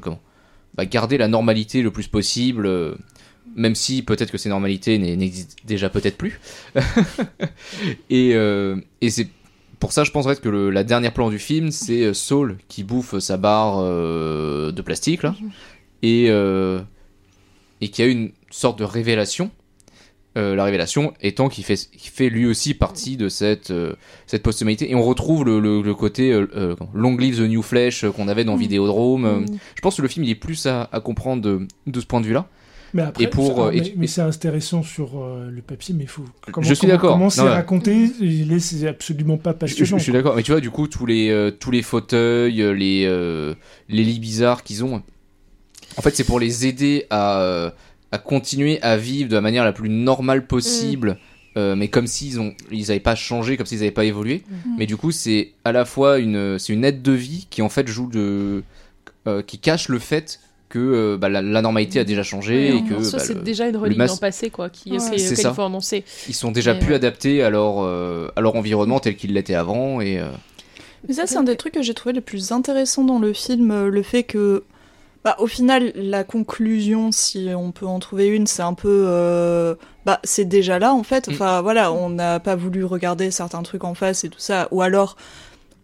bah, 0.75 0.87
garder 0.87 1.19
la 1.19 1.29
normalité 1.29 1.83
le 1.83 1.91
plus 1.91 2.09
possible, 2.09 2.67
euh, 2.67 2.95
même 3.57 3.75
si 3.75 4.03
peut-être 4.03 4.31
que 4.31 4.39
ces 4.39 4.49
normalités 4.49 4.99
n'e- 4.99 5.17
n'existent 5.17 5.57
déjà 5.67 5.91
peut-être 5.91 6.17
plus. 6.17 6.41
et 8.11 8.33
euh, 8.35 8.77
et 9.01 9.11
c'est 9.11 9.29
pour 9.83 9.93
ça, 9.93 10.05
je 10.05 10.13
penserais 10.13 10.37
que 10.37 10.49
le, 10.49 10.71
la 10.71 10.85
dernière 10.85 11.13
plan 11.13 11.29
du 11.29 11.41
film, 11.41 11.73
c'est 11.73 12.03
euh, 12.03 12.15
Saul 12.15 12.57
qui 12.69 12.85
bouffe 12.85 13.19
sa 13.19 13.37
barre 13.37 13.81
euh, 13.81 14.71
de 14.71 14.81
plastique 14.81 15.25
là, 15.25 15.35
et 16.03 16.27
euh, 16.29 16.81
et 17.81 17.89
qui 17.89 18.01
a 18.01 18.07
une 18.07 18.31
sorte 18.49 18.79
de 18.79 18.85
révélation. 18.85 19.51
Euh, 20.39 20.55
la 20.55 20.63
révélation 20.63 21.13
étant 21.21 21.49
qu'il 21.49 21.65
fait, 21.65 22.29
lui 22.31 22.47
aussi 22.47 22.75
partie 22.75 23.17
de 23.17 23.29
cette, 23.29 23.73
euh, 23.73 23.95
cette 24.29 24.45
post-humanité. 24.45 24.89
Et 24.89 24.95
on 24.95 25.03
retrouve 25.03 25.45
le, 25.45 25.59
le, 25.59 25.83
le 25.83 25.95
côté 25.95 26.33
euh, 26.33 26.77
Long 26.95 27.17
Live 27.19 27.39
the 27.39 27.49
New 27.49 27.61
Flesh 27.61 28.07
qu'on 28.17 28.29
avait 28.29 28.45
dans 28.45 28.55
Vidéodrome. 28.55 29.25
Euh, 29.25 29.41
Mm. 29.41 29.47
Je 29.75 29.81
pense 29.83 29.97
que 29.97 30.03
le 30.03 30.09
film 30.09 30.25
il 30.25 30.31
est 30.31 30.37
plus 30.37 30.65
à, 30.67 30.89
à 30.93 31.01
comprendre 31.01 31.43
de, 31.43 31.67
de 31.89 32.01
ce 32.01 32.07
point 32.07 32.21
de 32.21 32.27
vue-là. 32.27 32.47
Mais 32.95 33.03
après, 33.03 33.25
Et 33.25 33.27
pour, 33.27 33.65
ah, 33.65 33.69
euh, 33.69 33.71
et 33.73 33.95
mais, 33.97 34.07
c'est 34.07 34.21
intéressant 34.21 34.83
sur 34.83 35.19
euh, 35.19 35.51
le 35.51 35.63
papier, 35.63 35.95
mais 35.97 36.05
il 36.05 36.09
faut. 36.09 36.25
Comment, 36.53 36.67
Je 36.67 36.75
suis 36.75 36.81
comment- 36.83 36.93
d'accord. 36.93 37.13
Comment 37.13 37.31
c'est 37.31 37.41
raconté 37.41 38.11
Il 38.21 38.53
est 38.53 38.59
c'est 38.61 38.87
absolument 38.87 39.39
pas 39.39 39.51
Je, 39.53 39.55
je- 39.55 39.59
passionnant. 39.61 39.99
je 39.99 40.03
suis 40.03 40.13
d'accord, 40.13 40.37
mais 40.37 40.43
tu 40.43 40.51
vois, 40.53 40.61
du 40.61 40.71
coup, 40.71 40.87
tous 40.89 41.07
les, 41.07 41.31
euh, 41.31 41.51
tous 41.51 41.71
les 41.71 41.83
fauteuils, 41.83 42.63
les, 42.77 43.05
euh, 43.07 43.55
les 43.89 44.05
lits 44.05 44.19
bizarres 44.21 44.63
qu'ils 44.63 44.85
ont, 44.85 45.03
en 45.97 46.03
fait, 46.03 46.15
c'est 46.15 46.25
pour 46.25 46.39
les 46.41 46.67
aider 46.67 47.07
à, 47.11 47.73
à 48.13 48.19
continuer 48.19 48.81
à 48.83 48.97
vivre 48.99 49.29
de 49.31 49.35
la 49.35 49.41
manière 49.41 49.65
la 49.65 49.73
plus 49.73 49.89
normale 49.89 50.47
possible. 50.47 51.19
euh, 51.59 51.77
mais 51.77 51.89
comme 51.89 52.07
s'ils 52.07 52.41
ont 52.41 52.55
ils 52.71 52.91
avaient 52.91 52.99
pas 53.01 53.15
changé 53.15 53.59
comme 53.59 53.67
s'ils 53.67 53.81
avaient 53.81 53.91
pas 53.91 54.07
évolué 54.07 54.43
mais 54.79 54.87
du 54.87 54.97
coup 54.97 55.11
c'est 55.11 55.53
à 55.67 55.73
la 55.73 55.85
fois 55.85 56.19
une 56.19 56.59
c'est 56.59 56.73
une 56.73 56.83
aide 56.83 57.03
de 57.03 57.13
vie 57.13 57.47
qui 57.51 57.61
en 57.61 57.69
fait 57.69 57.87
joue 57.89 58.09
de 58.09 58.63
euh, 59.27 59.43
qui 59.43 59.59
cache 59.59 59.91
le 59.91 59.99
fait 59.99 60.41
que 60.73 60.79
euh, 60.79 61.17
bah, 61.19 61.29
la, 61.29 61.43
la 61.43 61.61
normalité 61.61 62.01
a 62.01 62.05
déjà 62.05 62.23
changé 62.23 62.69
et 62.75 62.83
que 62.83 62.95
bah, 62.95 63.19
c'est 63.19 63.43
déjà 63.45 63.69
une 63.69 63.77
relique 63.77 63.99
mas- 63.99 64.07
dans 64.09 64.15
le 64.15 64.21
passé, 64.21 64.49
quoi, 64.49 64.71
qui, 64.71 64.93
Ouais. 64.93 64.99
ça. 64.99 65.51
renoncer. 65.53 66.03
ils 66.29 66.35
sont 66.35 66.51
déjà 66.51 66.73
Mais 66.73 66.81
plus 66.81 66.89
ouais. 66.91 66.95
adaptés 66.97 67.43
à 67.43 67.51
leur 67.51 67.83
euh, 67.83 68.29
à 68.37 68.41
leur 68.41 68.57
environnement 68.57 68.99
tel 68.99 69.15
qu'il 69.17 69.35
l'était 69.35 69.55
avant 69.55 70.01
et 70.01 70.19
euh, 70.19 70.25
Mais 71.07 71.15
ça, 71.15 71.27
c'est 71.27 71.37
un 71.37 71.43
des 71.43 71.57
trucs 71.57 71.75
que 71.75 71.83
j'ai 71.83 71.93
trouvé 71.95 72.15
le 72.15 72.21
plus 72.23 72.53
intéressant 72.53 73.05
dans 73.05 73.19
le 73.19 73.33
film, 73.35 73.71
euh, 73.71 73.89
le 73.91 74.03
fait 74.03 74.23
que, 74.23 74.65
bah, 75.25 75.37
au 75.39 75.47
final, 75.47 75.93
la 75.95 76.25
conclusion, 76.25 77.13
si 77.13 77.49
on 77.55 77.71
peut 77.71 77.87
en 77.87 77.99
trouver 77.99 78.29
une, 78.29 78.47
c'est 78.47 78.63
un 78.63 78.75
peu, 78.75 79.05
euh, 79.07 79.75
bah, 80.07 80.21
c'est 80.25 80.47
déjà 80.49 80.79
là 80.79 80.95
en 80.95 81.03
fait. 81.03 81.29
Mm. 81.29 81.33
Enfin, 81.33 81.61
voilà, 81.61 81.93
on 81.93 82.09
n'a 82.09 82.41
pas 82.41 82.57
voulu 82.57 82.85
regarder 82.85 83.31
certains 83.31 83.63
trucs 83.63 83.85
en 83.85 83.95
face 83.95 84.25
et 84.25 84.29
tout 84.31 84.41
ça, 84.41 84.69
ou 84.71 84.81
alors. 84.83 85.17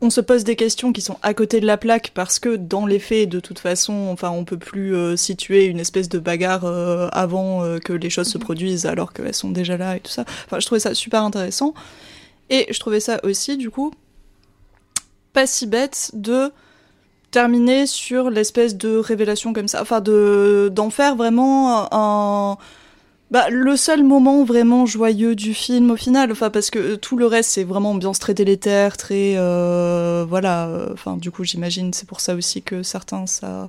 On 0.00 0.10
se 0.10 0.20
pose 0.20 0.44
des 0.44 0.54
questions 0.54 0.92
qui 0.92 1.00
sont 1.00 1.18
à 1.22 1.34
côté 1.34 1.60
de 1.60 1.66
la 1.66 1.76
plaque 1.76 2.12
parce 2.14 2.38
que 2.38 2.54
dans 2.54 2.86
les 2.86 3.00
faits, 3.00 3.28
de 3.28 3.40
toute 3.40 3.58
façon, 3.58 4.08
enfin, 4.12 4.30
on 4.30 4.44
peut 4.44 4.58
plus 4.58 4.94
euh, 4.94 5.16
situer 5.16 5.64
une 5.64 5.80
espèce 5.80 6.08
de 6.08 6.20
bagarre 6.20 6.64
euh, 6.66 7.08
avant 7.10 7.64
euh, 7.64 7.78
que 7.78 7.92
les 7.92 8.08
choses 8.08 8.28
se 8.28 8.38
produisent 8.38 8.86
alors 8.86 9.12
qu'elles 9.12 9.34
sont 9.34 9.50
déjà 9.50 9.76
là 9.76 9.96
et 9.96 10.00
tout 10.00 10.12
ça. 10.12 10.24
Enfin, 10.46 10.60
je 10.60 10.66
trouvais 10.66 10.80
ça 10.80 10.94
super 10.94 11.24
intéressant. 11.24 11.74
Et 12.48 12.66
je 12.72 12.78
trouvais 12.78 13.00
ça 13.00 13.18
aussi, 13.24 13.56
du 13.56 13.70
coup, 13.70 13.92
pas 15.32 15.48
si 15.48 15.66
bête 15.66 16.12
de 16.14 16.52
terminer 17.32 17.86
sur 17.86 18.30
l'espèce 18.30 18.76
de 18.76 18.96
révélation 18.96 19.52
comme 19.52 19.68
ça, 19.68 19.82
enfin 19.82 20.00
de 20.00 20.70
d'en 20.72 20.90
faire 20.90 21.14
vraiment 21.14 21.88
un 21.92 22.56
bah, 23.30 23.50
le 23.50 23.76
seul 23.76 24.02
moment 24.02 24.42
vraiment 24.44 24.86
joyeux 24.86 25.34
du 25.34 25.52
film 25.52 25.90
au 25.90 25.96
final, 25.96 26.32
enfin 26.32 26.48
parce 26.48 26.70
que 26.70 26.94
tout 26.94 27.16
le 27.16 27.26
reste 27.26 27.50
c'est 27.50 27.64
vraiment 27.64 27.90
ambiance 27.90 28.18
très 28.18 28.32
délétère, 28.32 28.96
très 28.96 29.34
euh, 29.36 30.24
voilà, 30.26 30.68
euh, 30.68 30.88
enfin 30.94 31.16
du 31.18 31.30
coup 31.30 31.44
j'imagine 31.44 31.92
c'est 31.92 32.08
pour 32.08 32.20
ça 32.20 32.34
aussi 32.34 32.62
que 32.62 32.82
certains 32.82 33.26
ça 33.26 33.68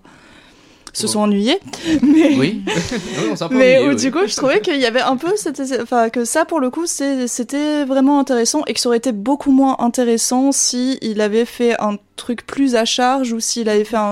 se 0.94 1.08
sont 1.08 1.20
ennuyés, 1.22 1.60
mais 2.02 2.36
oui 2.38 2.62
Non, 3.40 3.48
peu 3.48 3.56
mais 3.56 3.78
ennuyeux, 3.78 3.88
où, 3.92 3.96
oui. 3.96 4.02
du 4.02 4.12
coup, 4.12 4.20
je 4.28 4.36
trouvais 4.36 4.62
qu'il 4.62 4.80
y 4.80 4.86
avait 4.86 5.02
un 5.02 5.18
peu, 5.18 5.32
cette- 5.36 5.62
enfin 5.82 6.10
que 6.10 6.26
ça 6.26 6.46
pour 6.46 6.60
le 6.60 6.70
coup, 6.70 6.86
c'était 6.86 7.84
vraiment 7.86 8.20
intéressant 8.20 8.64
et 8.68 8.74
que 8.74 8.80
ça 8.80 8.90
aurait 8.90 8.98
été 8.98 9.12
beaucoup 9.12 9.52
moins 9.52 9.76
intéressant 9.80 10.52
si 10.52 10.98
il 11.02 11.22
avait 11.22 11.46
fait 11.46 11.80
un 11.82 11.98
truc 12.16 12.46
plus 12.46 12.76
à 12.76 12.86
charge 12.86 13.32
ou 13.34 13.40
s'il 13.40 13.70
avait 13.70 13.86
fait 13.86 13.96
un, 13.98 14.04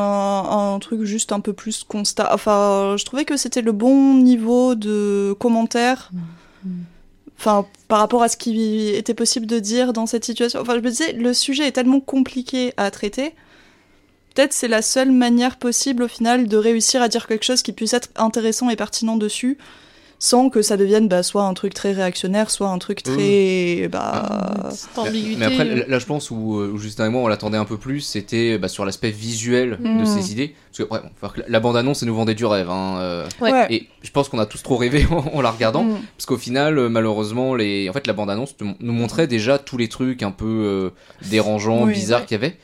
un 0.75 0.79
truc 0.79 1.03
juste 1.03 1.31
un 1.31 1.39
peu 1.39 1.53
plus 1.53 1.83
constat. 1.83 2.29
Enfin, 2.33 2.95
je 2.97 3.03
trouvais 3.05 3.25
que 3.25 3.35
c'était 3.37 3.61
le 3.61 3.71
bon 3.73 4.13
niveau 4.15 4.75
de 4.75 5.35
commentaire. 5.39 6.11
Enfin, 7.39 7.65
par 7.87 7.99
rapport 7.99 8.23
à 8.23 8.29
ce 8.29 8.37
qui 8.37 8.89
était 8.95 9.13
possible 9.13 9.45
de 9.45 9.59
dire 9.59 9.93
dans 9.93 10.07
cette 10.07 10.25
situation. 10.25 10.59
Enfin, 10.59 10.73
je 10.75 10.79
me 10.79 10.89
disais, 10.89 11.13
le 11.13 11.33
sujet 11.33 11.67
est 11.67 11.71
tellement 11.71 11.99
compliqué 11.99 12.73
à 12.77 12.89
traiter. 12.89 13.33
Peut-être 14.37 14.53
c'est 14.53 14.67
la 14.67 14.83
seule 14.83 15.11
manière 15.11 15.57
possible 15.57 16.03
au 16.03 16.07
final 16.07 16.47
de 16.47 16.57
réussir 16.57 17.01
à 17.01 17.07
dire 17.07 17.25
quelque 17.25 17.43
chose 17.43 17.63
qui 17.63 17.71
puisse 17.73 17.93
être 17.93 18.09
intéressant 18.15 18.69
et 18.69 18.75
pertinent 18.75 19.17
dessus, 19.17 19.57
sans 20.19 20.51
que 20.51 20.61
ça 20.61 20.77
devienne 20.77 21.07
bah, 21.07 21.23
soit 21.23 21.41
un 21.41 21.55
truc 21.55 21.73
très 21.73 21.91
réactionnaire, 21.91 22.51
soit 22.51 22.67
un 22.67 22.77
truc 22.77 23.01
très 23.01 23.87
bah 23.91 24.69
Cette 24.71 24.95
ambiguïté. 24.95 25.37
Mais 25.39 25.45
après, 25.47 25.87
là, 25.87 25.97
je 25.97 26.05
pense 26.05 26.29
où, 26.29 26.59
euh, 26.59 26.69
où 26.71 26.77
Justin 26.77 27.07
et 27.07 27.09
moi 27.09 27.23
on 27.23 27.27
l'attendait 27.27 27.57
un 27.57 27.65
peu 27.65 27.77
plus, 27.77 28.01
c'était 28.01 28.59
bah, 28.59 28.67
sur 28.67 28.85
l'aspect 28.85 29.09
visuel 29.09 29.79
de 29.79 30.05
ces 30.05 30.31
idées. 30.31 30.53
Parce 30.69 30.77
que 30.87 30.95
après, 30.95 31.09
bon, 31.19 31.29
que 31.29 31.41
la- 31.47 31.59
bande-annonce, 31.59 32.03
elle 32.03 32.09
nous 32.09 32.15
vendait 32.15 32.35
du 32.35 32.45
rêve. 32.45 32.69
Hein, 32.69 32.97
euh, 32.99 33.27
Ouais. 33.41 33.65
Et 33.71 33.87
je 34.03 34.11
pense 34.11 34.29
qu'on 34.29 34.37
a 34.37 34.45
tous 34.45 34.61
trop 34.61 34.77
rêvé 34.77 35.07
en, 35.11 35.17
en 35.33 35.41
la 35.41 35.49
regardant. 35.49 35.83
Mm. 35.83 35.97
Parce 36.15 36.27
qu'au 36.27 36.37
final, 36.37 36.77
euh, 36.77 36.89
malheureusement, 36.89 37.55
les... 37.55 37.89
en 37.89 37.93
fait, 37.93 38.05
la 38.05 38.13
bande-annonce 38.13 38.55
nous 38.61 38.93
montrait 38.93 39.25
déjà 39.25 39.57
tous 39.57 39.77
les 39.77 39.87
trucs 39.89 40.21
un 40.21 40.29
peu 40.31 40.45
euh, 40.45 40.89
dérangeants, 41.27 41.85
Oui, 41.85 41.93
bizarres 41.93 42.19
ouais. 42.19 42.25
qu'il 42.27 42.35
y 42.35 42.43
avait. 42.43 42.57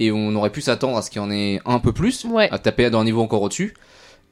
Et 0.00 0.12
on 0.12 0.34
aurait 0.36 0.50
pu 0.50 0.60
s'attendre 0.60 0.96
à 0.96 1.02
ce 1.02 1.10
qu'il 1.10 1.20
y 1.20 1.24
en 1.24 1.30
ait 1.30 1.60
un 1.64 1.78
peu 1.80 1.92
plus, 1.92 2.24
Ouais. 2.24 2.48
à 2.52 2.58
taper 2.58 2.88
dans 2.90 3.00
un 3.00 3.04
niveau 3.04 3.20
encore 3.22 3.42
au-dessus. 3.42 3.74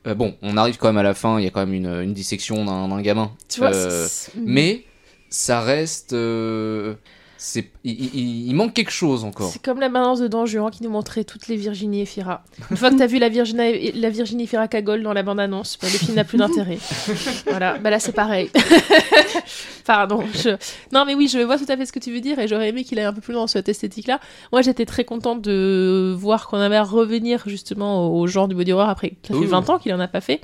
Euh, 0.07 0.15
bon, 0.15 0.37
on 0.43 0.57
arrive 0.57 0.77
quand 0.79 0.87
même 0.89 0.99
à 0.99 1.03
la 1.03 1.15
fin, 1.15 1.39
il 1.41 1.45
y 1.45 1.49
a 1.49 1.51
quand 1.51 1.61
même 1.67 1.75
une, 1.75 1.89
une 2.03 2.13
dissection 2.15 2.65
d'un 2.65 2.89
d'un 2.89 3.01
gamin. 3.03 3.33
tu 3.49 3.61
vois, 3.61 3.75
Euh, 3.75 4.07
mais 4.37 4.85
ça 5.31 5.61
reste. 5.61 6.13
euh, 6.13 6.95
c'est, 7.39 7.71
il, 7.85 7.93
il- 8.15 8.49
il 8.49 8.55
manque 8.55 8.73
quelque 8.75 8.91
chose 8.91 9.25
encore. 9.25 9.51
C'est 9.51 9.63
comme 9.63 9.81
la 9.81 9.89
balance 9.89 10.21
de 10.21 10.29
Don 10.29 10.47
Juan 10.47 10.71
qui 10.71 10.83
nous 10.83 10.91
montrait 10.91 11.25
toutes 11.25 11.49
les 11.49 11.57
Virginie 11.57 12.01
et 12.03 12.07
Fira. 12.07 12.43
Une 12.71 12.77
fois 12.77 12.91
que 12.91 12.97
t'as 12.97 13.07
vu 13.07 13.19
la 13.19 13.29
Virginie, 13.29 13.93
la 13.93 14.11
Virginie 14.11 14.47
Fira 14.47 14.69
cagole 14.69 15.03
dans 15.03 15.13
la 15.13 15.23
bande-annonce, 15.23 15.79
bah, 15.81 15.89
le 15.93 15.99
film 15.99 16.15
n'a 16.15 16.25
plus 16.25 16.39
d'intérêt. 16.39 16.79
voilà, 17.47 17.79
bah 17.79 17.91
là 17.91 17.99
c'est 18.01 18.13
pareil. 18.13 18.51
Pardon. 19.85 20.25
je- 20.35 20.57
Non 20.93 21.05
mais 21.05 21.15
oui, 21.15 21.29
je 21.29 21.39
vois 21.39 21.59
tout 21.59 21.67
à 21.69 21.77
fait 21.77 21.87
ce 21.87 21.93
que 21.93 21.99
tu 21.99 22.13
veux 22.13 22.21
dire 22.21 22.39
et 22.39 22.49
j'aurais 22.49 22.69
aimé 22.71 22.85
qu'il 22.85 22.99
aille 22.99 23.05
un 23.05 23.13
peu 23.13 23.21
plus 23.21 23.33
loin 23.33 23.43
dans 23.43 23.47
cette 23.47 23.69
esthétique-là. 23.69 24.21
Moi 24.53 24.63
j'étais 24.63 24.87
très 24.87 25.05
contente 25.05 25.43
de 25.43 26.15
voir 26.17 26.49
qu'on 26.49 26.59
avait 26.59 26.77
à 26.77 26.83
revenir 26.83 27.43
justement 27.47 28.13
au 28.13 28.27
genre 28.27 28.49
du 28.49 28.55
body 28.55 28.73
horror 28.73 28.89
après 28.89 29.15
ça 29.23 29.35
fait 29.35 29.41
Oui. 29.41 29.47
20 29.47 29.71
ans 29.71 29.79
qu'il 29.79 29.93
en 29.95 30.01
a 30.01 30.09
pas 30.09 30.21
fait. 30.21 30.41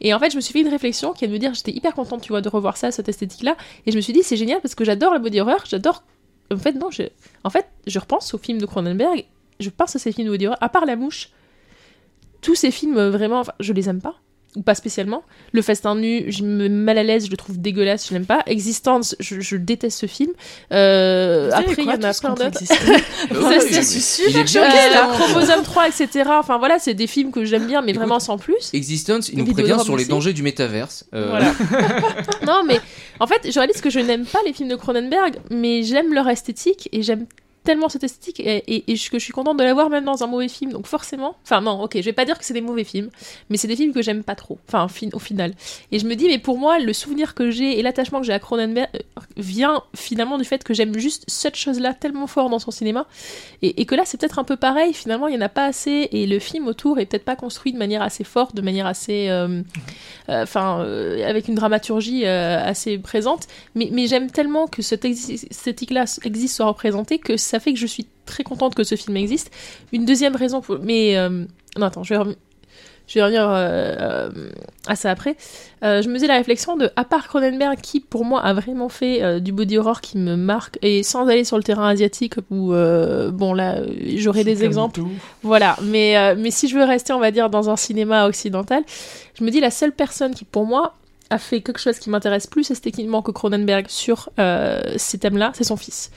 Et 0.00 0.12
en 0.12 0.18
fait 0.18 0.30
je 0.30 0.36
me 0.36 0.40
suis 0.40 0.52
fait 0.52 0.60
une 0.60 0.68
réflexion 0.68 1.12
qui 1.12 1.24
est 1.24 1.28
de 1.28 1.32
me 1.32 1.38
dire 1.38 1.54
j'étais 1.54 1.72
hyper 1.72 1.94
contente 1.94 2.20
tu 2.22 2.28
vois 2.30 2.40
de 2.40 2.48
revoir 2.48 2.76
ça, 2.76 2.90
cette 2.90 3.08
esthétique-là. 3.08 3.56
Et 3.86 3.92
je 3.92 3.96
me 3.96 4.00
suis 4.02 4.12
dit 4.12 4.22
c'est 4.22 4.36
génial 4.36 4.60
parce 4.60 4.74
que 4.74 4.84
j'adore 4.84 5.12
la 5.12 5.18
body 5.18 5.40
horror, 5.40 5.64
j'adore... 5.68 6.02
En 6.50 6.58
fait 6.58 6.72
non, 6.72 6.90
je... 6.90 7.04
Je 7.86 7.98
repense 7.98 8.34
aux 8.34 8.38
films 8.38 8.58
de 8.58 8.66
Cronenberg, 8.66 9.26
je 9.60 9.70
pense 9.70 9.96
à 9.96 9.98
ces 9.98 10.12
films 10.12 10.36
de 10.36 10.50
à 10.60 10.68
part 10.68 10.86
La 10.86 10.96
Mouche, 10.96 11.30
tous 12.40 12.54
ces 12.54 12.70
films, 12.70 12.98
euh, 12.98 13.10
vraiment, 13.10 13.42
je 13.60 13.72
les 13.72 13.88
aime 13.88 14.00
pas, 14.00 14.16
ou 14.56 14.62
pas 14.62 14.74
spécialement. 14.74 15.22
Le 15.52 15.62
Festin 15.62 15.94
nu, 15.94 16.24
je 16.28 16.42
me 16.42 16.64
mets 16.64 16.68
mal 16.68 16.98
à 16.98 17.02
l'aise, 17.02 17.26
je 17.26 17.30
le 17.30 17.36
trouve 17.36 17.58
dégueulasse, 17.60 18.08
je 18.08 18.12
l'aime 18.14 18.26
pas. 18.26 18.42
Existence, 18.46 19.16
je, 19.18 19.40
je 19.40 19.56
déteste 19.56 19.98
ce 19.98 20.06
film. 20.06 20.30
Euh, 20.72 21.50
après, 21.52 21.74
il 21.78 21.84
y 21.84 21.88
en 21.88 22.02
a 22.02 22.12
plein 22.14 22.34
d'autres. 22.34 22.60
C'est- 22.62 23.82
super 23.82 24.44
différent. 24.44 25.08
Chromosome 25.18 25.62
3, 25.62 25.88
etc. 25.88 26.30
Enfin 26.38 26.58
voilà, 26.58 26.78
c'est 26.78 26.94
des 26.94 27.06
films 27.06 27.30
que 27.32 27.44
j'aime 27.44 27.66
bien, 27.66 27.80
mais 27.82 27.90
Écoute, 27.92 28.00
vraiment 28.00 28.20
sans 28.20 28.38
plus. 28.38 28.70
Existence, 28.72 29.28
il 29.28 29.38
nous 29.38 29.52
prévient 29.52 29.78
sur 29.84 29.96
les 29.96 30.04
dangers 30.04 30.32
du 30.32 30.42
métaverse. 30.42 31.04
Euh, 31.14 31.28
Voilà. 31.30 31.52
non, 32.46 32.62
mais 32.66 32.80
en 33.20 33.26
fait, 33.26 33.50
je 33.50 33.58
réalise 33.58 33.80
que 33.80 33.90
je 33.90 34.00
n'aime 34.00 34.24
pas 34.26 34.38
les 34.46 34.52
films 34.52 34.68
de 34.68 34.76
Cronenberg, 34.76 35.36
mais 35.50 35.82
j'aime 35.82 36.12
leur 36.12 36.28
esthétique 36.28 36.88
et 36.92 37.02
j'aime 37.02 37.26
tellement 37.64 37.88
cette 37.88 38.04
esthétique 38.04 38.40
et, 38.44 38.82
que 38.84 39.18
je 39.18 39.24
suis 39.24 39.32
contente 39.32 39.58
de 39.58 39.64
la 39.64 39.74
voir 39.74 39.90
même 39.90 40.04
dans 40.04 40.22
un 40.22 40.26
mauvais 40.26 40.48
film. 40.48 40.72
Donc 40.72 40.86
forcément, 40.86 41.36
enfin 41.44 41.60
non, 41.60 41.82
ok, 41.82 41.92
je 41.96 42.02
vais 42.02 42.12
pas 42.12 42.24
dire 42.24 42.38
que 42.38 42.44
c'est 42.44 42.54
des 42.54 42.60
mauvais 42.60 42.84
films, 42.84 43.10
mais 43.50 43.56
c'est 43.56 43.68
des 43.68 43.76
films 43.76 43.92
que 43.92 44.02
j'aime 44.02 44.24
pas 44.24 44.34
trop. 44.34 44.58
Enfin, 44.68 44.84
au 44.84 44.88
fin- 44.88 45.10
au 45.12 45.18
final. 45.18 45.52
Et 45.90 45.98
je 45.98 46.06
me 46.06 46.14
dis, 46.14 46.26
mais 46.26 46.38
pour 46.38 46.58
moi, 46.58 46.78
le 46.78 46.92
souvenir 46.92 47.34
que 47.34 47.50
j'ai 47.50 47.78
et 47.78 47.82
l'attachement 47.82 48.20
que 48.20 48.26
j'ai 48.26 48.32
à 48.32 48.38
Cronenberg 48.38 48.88
euh, 48.94 48.98
vient 49.36 49.82
finalement 49.94 50.38
du 50.38 50.44
fait 50.44 50.64
que 50.64 50.74
j'aime 50.74 50.98
juste 50.98 51.24
cette 51.28 51.56
chose-là 51.56 51.94
tellement 51.94 52.26
fort 52.26 52.50
dans 52.50 52.58
son 52.58 52.70
cinéma 52.70 53.06
et, 53.62 53.84
que 53.86 53.94
là, 53.94 54.02
c'est 54.04 54.18
peut-être 54.18 54.38
un 54.38 54.44
peu 54.44 54.56
pareil. 54.56 54.92
Finalement, 54.92 55.28
il 55.28 55.34
y 55.34 55.38
en 55.38 55.40
a 55.40 55.48
pas 55.48 55.66
assez 55.66 56.08
et 56.12 56.26
le 56.26 56.38
film 56.38 56.66
autour 56.66 56.98
est 56.98 57.06
peut-être 57.06 57.24
pas 57.24 57.36
construit 57.36 57.72
de 57.72 57.78
manière 57.78 58.02
assez 58.02 58.24
forte, 58.24 58.54
de 58.54 58.62
manière 58.62 58.86
assez 58.86 59.28
euh, 59.28 59.62
euh, 60.28 60.42
enfin 60.42 60.80
avec 61.26 61.48
une 61.48 61.54
dramaturgie 61.54 62.24
assez 62.26 62.98
présente 62.98 63.46
mais, 63.74 63.88
mais 63.92 64.06
j'aime 64.06 64.30
tellement 64.30 64.66
que 64.66 64.82
cette 64.82 65.04
exi- 65.04 65.46
esthétique 65.50 65.90
là 65.90 66.04
existe 66.24 66.56
soit 66.56 66.66
représentée 66.66 67.18
que 67.18 67.36
ça 67.52 67.60
fait 67.60 67.72
que 67.72 67.78
je 67.78 67.86
suis 67.86 68.06
très 68.26 68.44
contente 68.50 68.74
que 68.74 68.84
ce 68.84 68.96
film 68.96 69.16
existe 69.16 69.48
une 69.92 70.04
deuxième 70.04 70.36
raison 70.36 70.60
pour 70.60 70.78
mais 70.90 71.16
euh, 71.16 71.44
non 71.78 71.86
attends 71.86 72.02
je 72.02 72.14
vais 72.14 72.20
rev- 72.22 72.36
je 73.08 73.14
vais 73.18 73.24
revenir 73.24 73.46
euh, 73.50 74.30
à 74.86 74.94
ça 74.96 75.10
après. 75.10 75.36
Euh, 75.82 76.00
je 76.02 76.08
me 76.08 76.14
faisais 76.14 76.28
la 76.28 76.36
réflexion 76.36 76.76
de, 76.76 76.88
à 76.94 77.04
part 77.04 77.26
Cronenberg, 77.26 77.78
qui 77.80 77.98
pour 77.98 78.24
moi 78.24 78.40
a 78.40 78.54
vraiment 78.54 78.88
fait 78.88 79.40
du 79.40 79.52
body 79.52 79.76
horror 79.76 80.00
qui 80.00 80.16
me 80.18 80.36
marque, 80.36 80.78
et 80.82 81.02
sans 81.02 81.26
aller 81.26 81.44
sur 81.44 81.56
le 81.56 81.64
terrain 81.64 81.88
asiatique, 81.88 82.36
où, 82.50 82.68
bon 82.70 83.52
là, 83.54 83.78
euh, 83.78 83.86
j'aurai 84.16 84.44
des 84.44 84.64
exemples. 84.64 85.00
Voilà, 85.42 85.76
mais, 85.82 86.34
mais 86.36 86.52
si 86.52 86.68
je 86.68 86.78
veux 86.78 86.84
rester, 86.84 87.12
on 87.12 87.18
va 87.18 87.32
dire, 87.32 87.50
dans 87.50 87.68
un 87.68 87.76
cinéma 87.76 88.26
occidental, 88.28 88.82
je 89.38 89.44
me 89.44 89.50
dis 89.50 89.60
la 89.60 89.72
seule 89.72 89.92
personne 89.92 90.32
qui, 90.32 90.44
pour 90.44 90.64
moi, 90.64 90.94
a 91.32 91.38
fait 91.38 91.62
quelque 91.62 91.80
chose 91.80 91.98
qui 91.98 92.10
m'intéresse 92.10 92.46
plus 92.46 92.70
esthétiquement 92.70 93.22
que 93.22 93.30
Cronenberg 93.30 93.86
sur 93.88 94.28
euh, 94.38 94.80
ces 94.96 95.18
thèmes-là, 95.18 95.52
c'est 95.54 95.64
son 95.64 95.76
fils. 95.76 96.10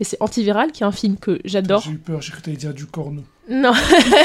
Et 0.00 0.04
c'est 0.04 0.16
Antiviral, 0.20 0.72
qui 0.72 0.82
est 0.82 0.86
un 0.86 0.92
film 0.92 1.16
que 1.18 1.38
j'adore. 1.44 1.82
J'ai 1.82 1.92
eu 1.92 1.98
peur, 1.98 2.22
j'ai 2.22 2.32
cru 2.32 2.42
que 2.42 2.50
dire 2.50 2.72
du 2.74 2.86
corno. 2.86 3.22
Non, 3.50 3.72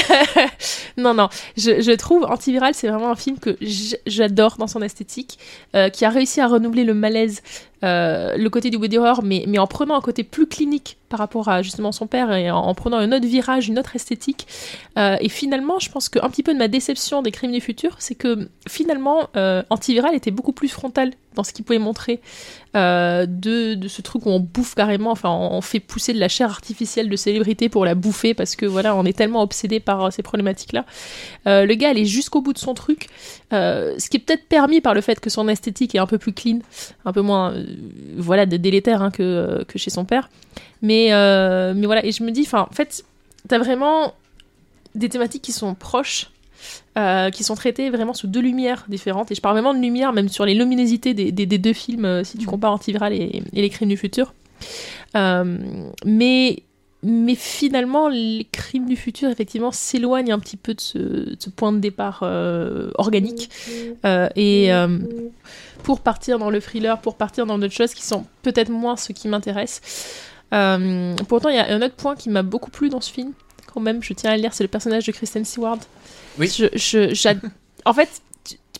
non, 0.96 1.14
non. 1.14 1.28
Je, 1.56 1.94
trouve 1.96 2.24
Antiviral, 2.24 2.74
c'est 2.74 2.88
vraiment 2.88 3.10
un 3.10 3.16
film 3.16 3.38
que 3.38 3.56
j'adore 4.06 4.56
dans 4.56 4.66
son 4.66 4.82
esthétique, 4.82 5.38
euh, 5.74 5.88
qui 5.88 6.04
a 6.04 6.10
réussi 6.10 6.40
à 6.40 6.46
renouveler 6.46 6.84
le 6.84 6.94
malaise 6.94 7.42
euh, 7.84 8.36
le 8.36 8.50
côté 8.50 8.70
du 8.70 8.78
body 8.78 8.98
horror, 8.98 9.22
mais, 9.22 9.46
en 9.56 9.66
prenant 9.68 9.96
un 9.96 10.00
côté 10.00 10.24
plus 10.24 10.48
clinique 10.48 10.96
par 11.08 11.20
rapport 11.20 11.48
à 11.48 11.62
justement 11.62 11.92
son 11.92 12.08
père 12.08 12.32
et 12.32 12.50
en, 12.50 12.58
en 12.58 12.74
prenant 12.74 12.96
un 12.96 13.12
autre 13.12 13.26
virage, 13.26 13.68
une 13.68 13.78
autre 13.78 13.94
esthétique. 13.94 14.48
Euh, 14.98 15.16
et 15.20 15.28
finalement, 15.28 15.78
je 15.78 15.88
pense 15.88 16.08
qu'un 16.08 16.28
petit 16.28 16.42
peu 16.42 16.52
de 16.52 16.58
ma 16.58 16.66
déception 16.66 17.22
des 17.22 17.30
crimes 17.30 17.52
du 17.52 17.60
futur, 17.60 17.94
c'est 17.98 18.16
que 18.16 18.48
finalement, 18.68 19.28
Antiviral 19.70 20.14
était 20.14 20.32
beaucoup 20.32 20.52
plus 20.52 20.68
frontal 20.68 21.12
dans 21.34 21.44
ce 21.44 21.52
qu'il 21.52 21.64
pouvait 21.64 21.78
montrer 21.78 22.20
de, 22.74 23.74
de 23.74 23.88
ce 23.88 24.02
truc 24.02 24.26
où 24.26 24.30
on 24.30 24.40
bouffe 24.40 24.74
carrément, 24.74 25.12
enfin, 25.12 25.30
on 25.30 25.60
fait 25.60 25.80
pousser 25.80 26.12
de 26.12 26.18
la 26.18 26.28
chair 26.28 26.50
artificielle 26.50 27.08
de 27.08 27.16
célébrité 27.16 27.68
pour 27.68 27.84
la 27.84 27.94
bouffer 27.94 28.34
parce 28.34 28.56
que 28.56 28.66
voilà, 28.66 28.94
on 28.96 29.04
est 29.04 29.16
tellement 29.16 29.42
obsédé 29.42 29.78
par 29.80 30.12
ces 30.12 30.22
problématiques-là. 30.48 30.84
Euh, 31.46 31.66
le 31.66 31.74
gars 31.74 31.90
allait 31.90 32.04
jusqu'au 32.04 32.40
bout 32.40 32.52
de 32.52 32.58
son 32.58 32.74
truc, 32.74 33.08
euh, 33.52 33.94
ce 33.98 34.08
qui 34.08 34.16
est 34.16 34.20
peut-être 34.20 34.46
permis 34.48 34.80
par 34.80 34.94
le 34.94 35.00
fait 35.00 35.20
que 35.20 35.30
son 35.30 35.48
esthétique 35.48 35.94
est 35.94 35.98
un 35.98 36.06
peu 36.06 36.18
plus 36.18 36.32
clean, 36.32 36.58
un 37.04 37.12
peu 37.12 37.20
moins, 37.20 37.52
euh, 37.52 37.64
voilà, 38.16 38.46
de 38.46 38.56
délétère 38.56 39.02
hein, 39.02 39.10
que, 39.10 39.64
que 39.68 39.78
chez 39.78 39.90
son 39.90 40.04
père. 40.04 40.28
Mais, 40.82 41.08
mais 41.74 41.86
voilà, 41.86 42.04
et 42.04 42.12
je 42.12 42.22
me 42.22 42.30
dis, 42.30 42.42
enfin, 42.42 42.66
en 42.70 42.74
fait, 42.74 43.04
t'as 43.48 43.58
vraiment 43.58 44.14
des 44.94 45.08
thématiques 45.08 45.42
qui 45.42 45.52
sont 45.52 45.74
proches, 45.74 46.30
euh, 46.96 47.30
qui 47.30 47.44
sont 47.44 47.54
traitées 47.54 47.90
vraiment 47.90 48.14
sous 48.14 48.26
deux 48.26 48.40
lumières 48.40 48.84
différentes. 48.88 49.30
Et 49.30 49.34
je 49.34 49.40
parle 49.40 49.54
vraiment 49.54 49.74
de 49.74 49.80
lumière, 49.80 50.12
même 50.12 50.28
sur 50.28 50.44
les 50.44 50.54
luminosités 50.54 51.14
des, 51.14 51.30
des- 51.32 51.46
des 51.46 51.58
deux 51.58 51.72
films, 51.72 52.04
euh, 52.04 52.24
si 52.24 52.38
tu 52.38 52.46
compares 52.46 52.72
Antiviral 52.72 53.12
et, 53.12 53.42
et 53.52 53.62
Les 53.62 53.70
Crimes 53.70 53.88
du 53.88 53.96
Futur. 53.96 54.34
Euh, 55.16 55.58
mais, 56.04 56.62
mais 57.02 57.34
finalement, 57.36 58.08
Les 58.08 58.46
Crimes 58.50 58.86
du 58.86 58.96
Futur, 58.96 59.28
effectivement, 59.30 59.70
s'éloignent 59.72 60.32
un 60.32 60.38
petit 60.40 60.56
peu 60.56 60.74
de 60.74 60.80
ce, 60.80 60.98
de 60.98 61.36
ce 61.38 61.48
point 61.50 61.72
de 61.72 61.78
départ 61.78 62.20
euh, 62.22 62.90
organique. 62.94 63.50
Euh, 64.04 64.28
et 64.34 64.72
euh, 64.72 64.98
pour 65.84 66.00
partir 66.00 66.38
dans 66.38 66.50
le 66.50 66.60
thriller, 66.60 67.00
pour 67.00 67.14
partir 67.16 67.46
dans 67.46 67.58
d'autres 67.58 67.74
choses 67.74 67.94
qui 67.94 68.02
sont 68.04 68.26
peut-être 68.42 68.70
moins 68.70 68.96
ce 68.96 69.12
qui 69.12 69.28
m'intéresse. 69.28 69.80
Pourtant, 70.50 71.48
il 71.50 71.54
y 71.56 71.58
a 71.58 71.68
un 71.72 71.82
autre 71.82 71.94
point 71.94 72.16
qui 72.16 72.30
m'a 72.30 72.42
beaucoup 72.42 72.70
plu 72.70 72.88
dans 72.88 73.00
ce 73.00 73.12
film, 73.12 73.32
quand 73.72 73.80
même, 73.80 74.02
je 74.02 74.12
tiens 74.14 74.30
à 74.32 74.36
le 74.36 74.40
dire, 74.42 74.52
c'est 74.54 74.64
le 74.64 74.68
personnage 74.68 75.06
de 75.06 75.12
Kristen 75.12 75.44
Stewart. 75.44 75.78
Oui. 76.38 76.48
Je, 76.48 76.66
je- 76.74 77.14
j'ad- 77.14 77.40
en 77.84 77.92
fait, 77.92 78.08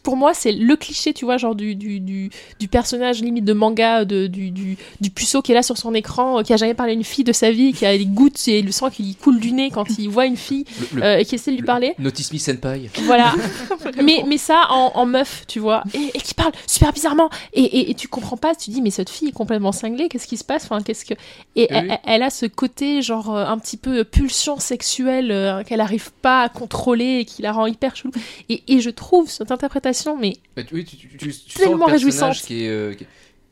pour 0.04 0.16
moi, 0.16 0.32
c'est 0.32 0.52
le 0.52 0.76
cliché, 0.76 1.12
tu 1.12 1.24
vois, 1.24 1.36
genre 1.38 1.54
du, 1.54 1.74
du, 1.74 2.00
du, 2.00 2.30
du 2.60 2.68
personnage 2.68 3.20
limite 3.20 3.44
de 3.44 3.52
manga, 3.52 4.04
de, 4.04 4.26
du, 4.26 4.50
du, 4.50 4.78
du 5.00 5.10
puceau 5.10 5.42
qui 5.42 5.52
est 5.52 5.54
là 5.54 5.62
sur 5.62 5.76
son 5.76 5.92
écran, 5.92 6.38
euh, 6.38 6.42
qui 6.42 6.52
a 6.52 6.56
jamais 6.56 6.72
parlé 6.74 6.92
à 6.92 6.94
une 6.94 7.04
fille 7.04 7.24
de 7.24 7.32
sa 7.32 7.50
vie, 7.50 7.72
qui 7.72 7.84
a 7.84 7.96
des 7.98 8.06
gouttes 8.06 8.46
et 8.48 8.62
le 8.62 8.70
sang 8.72 8.90
qui 8.90 9.02
lui 9.02 9.14
coule 9.16 9.38
du 9.40 9.52
nez 9.52 9.70
quand 9.70 9.84
il 9.98 10.08
voit 10.08 10.24
une 10.24 10.36
fille 10.36 10.64
Le- 10.92 10.96
le- 11.00 11.02
euh, 11.04 11.18
et 11.18 11.24
qui 11.24 11.34
essaie 11.34 11.50
de 11.50 11.56
lui 11.56 11.62
le- 11.62 11.66
parler. 11.66 11.94
Notice 11.98 12.32
Me 12.32 12.38
Senpai. 12.38 12.88
Voilà. 13.02 13.34
mais, 14.02 14.24
mais 14.26 14.38
ça 14.38 14.66
en, 14.70 14.92
en 14.94 15.04
meuf, 15.04 15.44
tu 15.46 15.58
vois. 15.58 15.82
Et, 15.92 16.10
et 16.14 16.20
qui 16.20 16.32
parle 16.32 16.52
super 16.66 16.92
bizarrement. 16.92 17.28
Et, 17.52 17.62
et, 17.62 17.90
et 17.90 17.94
tu 17.94 18.08
comprends 18.08 18.36
pas, 18.38 18.54
tu 18.54 18.70
dis, 18.70 18.80
mais 18.80 18.90
cette 18.90 19.10
fille 19.10 19.28
est 19.28 19.32
complètement 19.32 19.72
cinglée, 19.72 20.08
qu'est-ce 20.08 20.28
qui 20.28 20.36
se 20.36 20.44
passe? 20.44 20.64
Enfin, 20.64 20.80
qu'est-ce 20.80 21.04
que... 21.04 21.14
Et 21.56 21.66
Oui, 21.70 21.90
elle, 22.04 22.22
a 22.22 22.30
ce 22.30 22.46
côté, 22.46 23.02
genre, 23.02 23.34
euh, 23.36 23.44
un 23.44 23.58
petit 23.58 23.76
peu 23.76 24.04
pulsion 24.04 24.58
sexuelle 24.58 25.30
euh, 25.32 25.64
qu'elle 25.64 25.80
arrive 25.80 26.12
pas 26.22 26.42
à 26.42 26.48
contrôler 26.48 27.18
et 27.20 27.24
qui 27.24 27.42
la 27.42 27.52
rend 27.52 27.66
hyper 27.66 27.96
chelou. 27.96 28.12
Et, 28.48 28.62
et 28.68 28.80
je 28.80 28.90
trouve 28.90 29.28
cette 29.28 29.50
interprétation, 29.50 29.77
mais 30.20 30.32
Bah, 30.56 30.62
tu- 30.64 30.74
oui, 30.74 30.84
tu, 30.84 30.96
tu, 30.96 31.08
tu- 31.08 31.16
tu 31.18 31.30
sens 31.32 31.54
Tellement 31.54 31.86
le 31.86 31.92
réjouissante. 31.92 32.34
qui 32.36 32.64
est, 32.64 32.68
euh, 32.68 32.94
qui 32.94 33.04
est, 33.04 33.06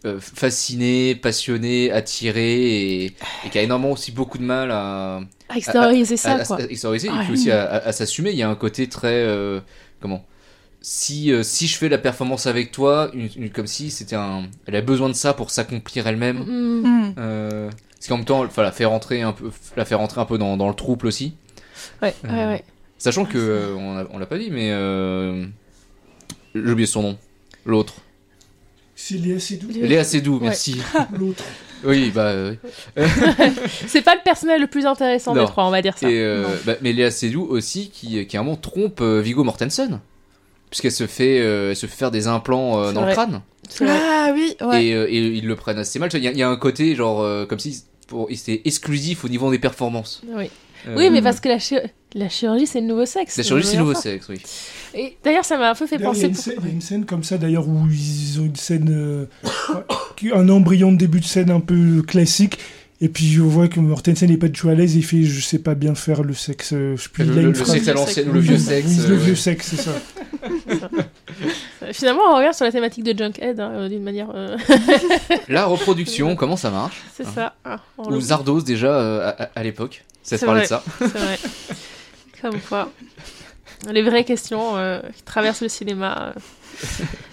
euh, 0.06 0.20
fasciné, 0.20 1.14
passionné, 1.14 1.90
attiré 1.90 2.54
et, 3.04 3.04
et 3.06 3.50
qui 3.50 3.58
a 3.58 3.62
énormément 3.62 3.92
aussi 3.92 4.12
beaucoup 4.12 4.38
de 4.38 4.44
mal 4.44 4.70
à, 4.70 5.20
à 5.48 5.56
extérioriser 5.56 6.14
à, 6.14 6.16
ça, 6.16 6.32
à- 6.34 6.44
quoi. 6.44 6.56
à 6.60 6.64
extérioriser 6.64 7.08
et 7.08 7.10
Ouais. 7.12 7.24
puis 7.24 7.32
aussi 7.32 7.50
à, 7.50 7.64
à- 7.64 7.88
à 7.88 7.92
s'assumer. 7.92 8.30
Il 8.30 8.36
y 8.36 8.42
a 8.42 8.48
un 8.48 8.54
côté 8.54 8.88
très 8.88 9.08
euh, 9.14 9.60
comment? 10.00 10.24
Si, 10.82 11.32
euh, 11.32 11.42
si 11.42 11.66
je 11.66 11.76
fais 11.76 11.88
la 11.88 11.98
performance 11.98 12.46
avec 12.46 12.70
toi, 12.70 13.10
une- 13.12 13.28
une- 13.36 13.50
comme 13.50 13.66
si 13.66 13.90
c'était 13.90 14.14
un, 14.14 14.44
elle 14.66 14.76
a 14.76 14.82
besoin 14.82 15.08
de 15.08 15.14
ça 15.14 15.34
pour 15.34 15.50
s'accomplir 15.50 16.06
elle-même. 16.06 16.38
Mm. 16.46 16.82
Hmm. 16.86 17.14
Euh, 17.18 17.70
parce 17.96 18.06
qu'en 18.08 18.16
même 18.18 18.26
temps, 18.26 18.44
enfin, 18.44 18.62
la 18.62 18.70
faire 18.72 18.90
rentrer 18.90 19.22
un 19.22 19.32
peu, 19.32 19.50
la 19.76 19.84
faire 19.84 19.98
rentrer 19.98 20.20
un 20.20 20.26
peu 20.26 20.38
dans, 20.38 20.56
dans 20.56 20.68
le 20.68 20.74
trouble 20.74 21.06
aussi. 21.08 21.34
Ouais, 22.02 22.14
ouais, 22.24 22.30
Euh, 22.30 22.48
ouais. 22.52 22.64
Sachant 22.98 23.24
que 23.24 23.36
euh, 23.36 23.74
on, 23.74 24.18
l'a 24.18 24.26
pas 24.26 24.38
dit, 24.38 24.50
mais 24.50 24.68
euh, 24.70 25.44
j'ai 26.64 26.72
oublié 26.72 26.86
son 26.86 27.02
nom. 27.02 27.18
L'autre. 27.64 27.94
C'est 28.94 29.16
Léa 29.16 29.38
Seydoux, 29.38 29.68
Léa 29.74 30.04
Seydoux, 30.04 30.38
merci. 30.40 30.80
l'autre. 31.18 31.44
oui, 31.84 32.10
bah. 32.14 32.28
euh, 32.28 32.54
C'est 33.86 34.00
pas 34.02 34.14
le 34.14 34.22
personnel 34.24 34.60
le 34.60 34.66
plus 34.66 34.86
intéressant 34.86 35.34
Non. 35.34 35.42
des 35.42 35.48
trois, 35.48 35.66
on 35.66 35.70
va 35.70 35.82
dire 35.82 35.98
ça. 35.98 36.08
Et 36.10 36.18
euh, 36.18 36.46
bah, 36.64 36.76
mais 36.80 36.92
Léa 36.92 37.10
Seydoux 37.10 37.44
aussi 37.44 37.90
qui, 37.90 38.26
qui 38.26 38.36
à 38.36 38.40
un 38.40 38.42
moment 38.42 38.56
trompe 38.56 39.00
euh, 39.02 39.20
Viggo 39.20 39.44
Mortensen 39.44 40.00
puisqu'elle 40.70 40.92
se 40.92 41.06
fait 41.06 41.40
euh, 41.40 41.70
elle 41.70 41.76
se 41.76 41.86
fait 41.86 41.94
faire 41.96 42.10
des 42.10 42.26
implants 42.26 42.80
euh, 42.80 42.88
C'est 42.88 42.94
dans 42.94 43.00
vrai. 43.02 43.10
le 43.10 43.14
crâne 43.14 43.40
C'est 43.68 43.84
vrai. 43.84 43.96
Ah 44.00 44.30
oui, 44.34 44.56
ouais. 44.62 44.84
et, 44.86 44.94
euh, 44.94 45.06
et 45.08 45.18
ils 45.18 45.46
le 45.46 45.56
prennent 45.56 45.78
assez 45.78 45.98
mal. 45.98 46.08
Tu 46.08 46.16
vois, 46.16 46.20
Il 46.22 46.24
y, 46.24 46.28
a- 46.28 46.32
il 46.32 46.38
y 46.38 46.42
a 46.42 46.48
un 46.48 46.56
côté 46.56 46.94
genre 46.96 47.20
euh, 47.20 47.44
comme 47.46 47.58
si 47.58 47.82
pour 48.08 48.28
c'était 48.34 48.62
exclusif 48.64 49.24
au 49.24 49.28
niveau 49.28 49.50
des 49.50 49.58
performances. 49.58 50.22
Oui. 50.28 50.50
Euh, 50.88 50.94
Oui, 50.96 51.10
mais 51.10 51.20
parce 51.22 51.40
que 51.40 51.48
la, 51.48 51.58
chi- 51.58 51.76
la 52.14 52.28
chirurgie, 52.28 52.66
c'est 52.66 52.80
le 52.80 52.86
nouveau 52.86 53.06
sexe. 53.06 53.36
la 53.36 53.42
chirurgie 53.42 53.66
c'est 53.68 53.76
va 53.76 53.82
nouveau 53.82 53.94
sexe, 53.94 54.28
oui. 54.28 54.40
Et 54.94 55.16
d'ailleurs, 55.24 55.44
ça 55.44 55.58
m'a 55.58 55.70
un 55.70 55.74
peu 55.74 55.86
fait 55.86 55.98
D'ailleurs, 55.98 56.14
Il 56.14 56.22
y, 56.22 56.24
a 56.24 56.28
penser. 56.28 56.28
une 56.28 56.34
pour- 56.34 56.44
scène- 56.44 56.54
il 56.62 56.68
y 56.68 56.70
a 56.70 56.74
une 56.74 56.80
scène 56.80 57.04
comme 57.04 57.22
ça 57.24 57.38
d'ailleurs 57.38 57.68
où 57.68 57.86
ils 57.90 58.40
ont 58.40 58.44
une 58.44 58.56
scène, 58.56 58.88
euh, 58.90 59.26
un 60.34 60.48
embryon 60.48 60.92
de 60.92 60.96
début 60.96 61.20
de 61.20 61.24
scène 61.24 61.50
un 61.50 61.60
peu 61.60 62.02
classique. 62.02 62.58
Et 63.02 63.10
puis 63.10 63.38
on 63.42 63.46
voit 63.46 63.68
que 63.68 63.78
Mortensen 63.78 64.30
n'est 64.30 64.38
pas 64.38 64.46
du 64.48 64.58
tout 64.58 64.70
à 64.70 64.74
l'aise. 64.74 64.94
Il 64.94 65.04
fait 65.04 65.22
je 65.22 65.40
sais 65.42 65.58
pas 65.58 65.74
bien 65.74 65.94
faire 65.94 66.22
le 66.22 66.32
sexe. 66.32 66.72
euh, 66.72 66.96
Je 66.96 67.22
Le, 67.24 67.30
le- 67.42 67.42
le 67.50 67.54
sexe 67.54 67.88
à 67.88 67.92
l'ancienne 67.92 68.30
ou 68.30 68.32
le 68.32 68.40
vieux 68.40 68.56
sexe. 68.58 69.00
Euh, 69.00 69.08
le 69.08 69.16
vieux 69.16 69.34
sexe, 69.34 69.74
c'est 69.76 69.82
ça. 69.82 69.90
Finalement, 71.96 72.22
on 72.30 72.36
revient 72.36 72.52
sur 72.52 72.64
la 72.66 72.72
thématique 72.72 73.04
de 73.04 73.16
Junkhead 73.16 73.58
hein, 73.58 73.70
euh, 73.72 73.88
d'une 73.88 74.02
manière. 74.02 74.28
euh, 74.34 74.56
La 75.48 75.64
reproduction, 75.64 76.36
comment 76.36 76.56
ça 76.56 76.70
marche 76.70 77.02
c'est 77.14 77.24
Ah. 77.26 77.32
ça. 77.34 77.54
Ah, 77.64 77.80
on 77.96 78.12
Ou 78.12 78.20
Zardos 78.20 78.60
déjà 78.60 78.88
euh, 78.94 79.32
à, 79.54 79.62
l'époque. 79.62 80.04
Ça 80.22 80.36
te 80.38 80.44
parlait 80.44 80.62
de 80.62 80.66
ça. 80.66 80.82
C'est 80.98 81.06
vrai. 81.08 81.38
Comme 82.42 82.60
quoi. 82.60 82.90
Les 83.90 84.02
vraies 84.02 84.24
questions 84.24 84.76
euh, 84.76 85.00
qui 85.16 85.22
traversent 85.22 85.62
le 85.62 85.68
cinéma 85.68 86.34
euh, 86.36 86.40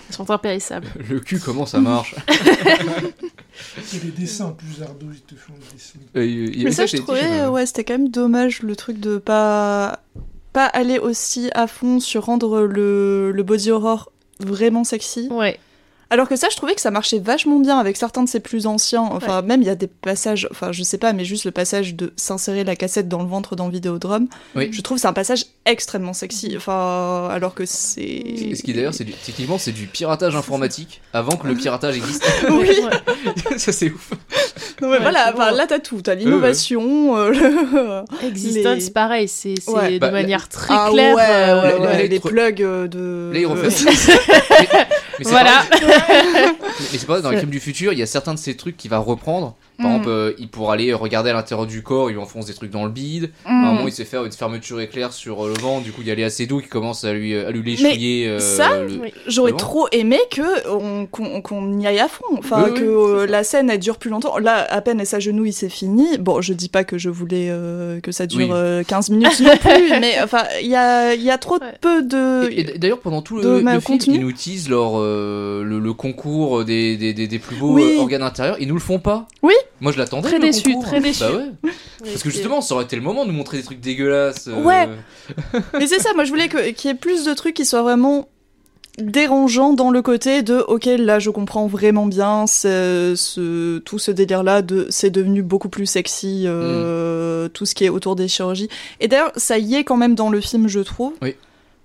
sont 0.09 0.29
impérissables. 0.31 0.87
Le 1.09 1.19
cul, 1.19 1.39
comment 1.39 1.65
ça 1.65 1.79
marche 1.79 2.15
C'est 3.83 4.03
les 4.03 4.11
dessins 4.11 4.45
en 4.45 4.51
plus 4.51 4.77
Zardo, 4.79 5.07
ils 5.11 5.21
te 5.21 5.35
font 5.35 5.53
les 5.59 5.73
dessins. 5.75 5.99
Euh, 6.15 6.63
Mais 6.63 6.71
ça, 6.71 6.85
je 6.85 6.97
trouvais, 6.97 7.41
euh, 7.41 7.49
ouais, 7.49 7.65
c'était 7.65 7.83
quand 7.83 7.97
même 7.97 8.09
dommage 8.09 8.61
le 8.63 8.75
truc 8.75 8.99
de 8.99 9.17
pas 9.17 9.99
pas 10.53 10.65
aller 10.67 10.99
aussi 10.99 11.49
à 11.55 11.65
fond 11.65 11.99
sur 11.99 12.25
rendre 12.25 12.61
le, 12.61 13.31
le 13.31 13.43
body 13.43 13.71
horror 13.71 14.11
vraiment 14.45 14.83
sexy. 14.83 15.27
Ouais. 15.31 15.59
Alors 16.09 16.29
que 16.29 16.35
ça, 16.35 16.47
je 16.51 16.57
trouvais 16.57 16.75
que 16.75 16.81
ça 16.81 16.91
marchait 16.91 17.17
vachement 17.17 17.59
bien 17.59 17.79
avec 17.79 17.97
certains 17.97 18.21
de 18.23 18.29
ses 18.29 18.39
plus 18.39 18.67
anciens. 18.67 19.01
Enfin, 19.01 19.41
même 19.41 19.63
il 19.63 19.65
y 19.65 19.69
a 19.71 19.75
des 19.75 19.87
passages, 19.87 20.47
enfin, 20.51 20.71
je 20.71 20.83
sais 20.83 20.99
pas, 20.99 21.11
mais 21.11 21.25
juste 21.25 21.43
le 21.45 21.49
passage 21.49 21.95
de 21.95 22.13
s'insérer 22.17 22.63
la 22.63 22.75
cassette 22.75 23.07
dans 23.09 23.23
le 23.23 23.27
ventre 23.27 23.55
dans 23.55 23.67
Vidéodrome. 23.67 24.27
Oui. 24.55 24.69
Je 24.71 24.81
trouve 24.81 24.97
que 24.97 25.01
c'est 25.01 25.07
un 25.07 25.13
passage 25.13 25.45
extrêmement 25.65 26.13
sexy. 26.13 26.53
Enfin, 26.55 27.29
alors 27.31 27.55
que 27.55 27.65
c'est. 27.65 28.53
Ce 28.55 28.61
qui 28.61 28.73
d'ailleurs, 28.73 28.93
c'est 28.93 29.05
du- 29.05 29.13
techniquement, 29.13 29.57
c'est 29.57 29.71
du 29.71 29.87
piratage 29.87 30.35
informatique 30.35 31.01
avant 31.13 31.35
que 31.35 31.47
le 31.47 31.55
piratage 31.55 31.97
existe. 31.97 32.23
Oui, 32.51 32.69
ça, 33.57 33.71
c'est 33.71 33.89
ouf. 33.89 34.11
Non, 34.81 34.87
mais 34.89 34.95
Ouais, 34.97 34.99
voilà, 35.01 35.31
enfin, 35.33 35.51
là 35.51 35.65
t'as 35.67 35.79
tout. 35.79 36.01
T'as 36.01 36.15
l'innovation, 36.15 37.15
euh, 37.17 37.29
le- 37.31 38.27
Existence, 38.27 38.85
Les- 38.85 38.91
pareil, 38.91 39.27
c'est 39.27 39.55
Ouais. 39.67 39.93
de 39.93 39.99
Bah, 39.99 40.11
manière 40.11 40.49
très 40.49 40.73
Ah 40.75 40.89
claire. 40.91 41.15
ouais, 41.15 41.21
euh, 41.27 42.07
les 42.07 42.19
re- 42.19 42.27
plugs 42.27 42.61
euh, 42.63 42.87
de. 42.87 43.31
Euh, 43.35 43.69
Voilà. 45.25 45.61
mais 46.79 46.97
c'est 46.97 47.05
pareil, 47.05 47.23
dans 47.23 47.31
les 47.31 47.37
crimes 47.37 47.49
du 47.49 47.59
futur, 47.59 47.93
il 47.93 47.99
y 47.99 48.01
a 48.01 48.05
certains 48.05 48.33
de 48.33 48.39
ces 48.39 48.55
trucs 48.55 48.77
qu'il 48.77 48.89
va 48.91 48.97
reprendre. 48.99 49.55
Par 49.77 49.87
Mm. 49.87 49.89
exemple, 49.91 50.09
euh, 50.09 50.33
il 50.37 50.47
pour 50.49 50.71
aller 50.71 50.93
regarder 50.93 51.31
à 51.31 51.33
l'intérieur 51.33 51.65
du 51.65 51.81
corps, 51.81 52.09
il 52.09 52.13
lui 52.13 52.21
enfonce 52.21 52.45
des 52.45 52.53
trucs 52.53 52.69
dans 52.69 52.83
le 52.85 52.91
bide. 52.91 53.31
À 53.45 53.49
un 53.49 53.53
Mm. 53.53 53.65
moment, 53.65 53.87
il 53.87 53.91
sait 53.91 54.05
faire 54.05 54.23
une 54.23 54.31
fermeture 54.31 54.79
éclair 54.81 55.11
sur 55.13 55.45
euh, 55.45 55.53
le 55.55 55.59
ventre. 55.61 55.83
Du 55.83 55.91
coup, 55.91 56.01
il 56.01 56.07
y 56.07 56.11
a 56.11 56.15
les 56.15 56.23
assez 56.23 56.45
doux 56.45 56.61
qui 56.61 56.67
commence 56.67 57.03
à 57.03 57.13
lui, 57.13 57.35
à 57.35 57.49
lui 57.51 57.63
léchouiller. 57.63 58.27
euh, 58.27 58.39
ça, 58.39 58.69
oui. 58.87 59.11
J'aurais 59.27 59.53
trop 59.53 59.87
aimé 59.91 60.19
que 60.31 60.69
on- 60.69 61.05
qu'on 61.07 61.41
qu'on 61.41 61.79
y 61.79 61.87
aille 61.87 61.99
à 61.99 62.07
fond, 62.07 62.23
enfin 62.37 62.65
Oui, 62.65 62.71
oui, 62.73 62.79
que 62.79 62.83
euh, 62.85 63.25
la 63.25 63.43
scène 63.43 63.69
elle 63.69 63.79
dure 63.79 63.97
plus 63.97 64.09
longtemps. 64.11 64.37
Là, 64.37 64.65
à 64.71 64.81
peine 64.81 64.99
elle 64.99 65.07
s'agenouille, 65.07 65.53
c'est 65.53 65.69
fini. 65.69 66.17
Bon, 66.19 66.39
je 66.41 66.53
dis 66.53 66.69
pas 66.69 66.83
que 66.83 66.97
je 66.99 67.09
voulais 67.09 67.47
euh, 67.49 67.99
que 67.99 68.11
ça 68.11 68.27
dure 68.27 68.39
Oui. 68.39 68.49
euh, 68.51 68.83
15 68.83 69.09
minutes 69.09 69.39
non 69.41 69.57
plus, 69.57 69.89
mais 69.99 70.21
enfin, 70.23 70.43
il 70.61 70.67
y 70.69 70.75
a, 70.75 71.13
il 71.15 71.23
y 71.23 71.31
a 71.31 71.37
trop 71.39 71.55
Ouais. 71.59 71.73
peu 71.81 72.03
de. 72.03 72.49
Et, 72.51 72.59
et 72.61 72.77
d'ailleurs, 72.77 72.99
pendant 72.99 73.21
tout 73.23 73.37
le, 73.37 73.59
le 73.61 73.79
film, 73.79 73.99
ils 74.07 74.21
nous 74.21 74.29
utilisent 74.29 74.69
leur, 74.69 74.93
euh, 74.99 75.63
le, 75.63 75.79
le 75.79 75.93
concours 75.93 76.62
des, 76.63 76.97
des, 76.97 77.13
des, 77.13 77.27
des 77.27 77.39
plus 77.39 77.55
beaux 77.55 77.73
Oui. 77.73 77.95
euh, 77.97 78.01
organes 78.01 78.21
intérieurs. 78.23 78.57
Ils 78.59 78.67
nous 78.67 78.73
le 78.75 78.79
font 78.79 78.99
pas. 78.99 79.27
Oui. 79.41 79.53
Moi, 79.81 79.91
je 79.91 79.97
l'attendais. 79.97 80.27
Très 80.29 80.39
déçu, 80.39 80.63
concours. 80.73 80.83
très 80.83 80.99
déçu. 81.01 81.21
Bah 81.23 81.31
ouais. 81.35 81.71
Parce 82.03 82.23
que 82.23 82.29
justement, 82.29 82.61
ça 82.61 82.75
aurait 82.75 82.83
été 82.85 82.95
le 82.95 83.01
moment 83.01 83.25
de 83.25 83.31
nous 83.31 83.37
montrer 83.37 83.57
des 83.57 83.63
trucs 83.63 83.79
dégueulasses. 83.79 84.47
euh, 84.47 84.61
Ouais. 84.63 84.87
Mais 85.79 85.87
c'est 85.87 85.99
ça, 85.99 86.13
moi 86.13 86.23
je 86.23 86.29
voulais 86.29 86.49
qu'il 86.73 86.89
y 86.89 86.93
ait 86.93 86.97
plus 86.97 87.25
de 87.25 87.33
trucs 87.33 87.53
qui 87.55 87.65
soient 87.65 87.81
vraiment 87.83 88.27
dérangeants 88.99 89.73
dans 89.73 89.89
le 89.89 90.03
côté 90.03 90.43
de 90.43 90.59
ok 90.67 90.85
là 90.99 91.17
je 91.17 91.31
comprends 91.31 91.65
vraiment 91.65 92.05
bien 92.05 92.45
ce, 92.45 93.79
tout 93.79 93.97
ce 93.97 94.11
délire 94.11 94.43
là 94.43 94.61
de 94.61 94.85
c'est 94.91 95.09
devenu 95.09 95.41
beaucoup 95.41 95.67
plus 95.69 95.87
sexy 95.87 96.43
euh, 96.45 97.49
tout 97.49 97.65
ce 97.65 97.73
qui 97.73 97.85
est 97.85 97.89
autour 97.89 98.15
des 98.15 98.27
chirurgies 98.27 98.69
et 98.99 99.07
d'ailleurs 99.07 99.31
ça 99.35 99.57
y 99.57 99.73
est 99.73 99.83
quand 99.83 99.97
même 99.97 100.13
dans 100.13 100.29
le 100.29 100.39
film 100.41 100.67
je 100.67 100.79
trouve 100.79 101.13
Oui. 101.23 101.33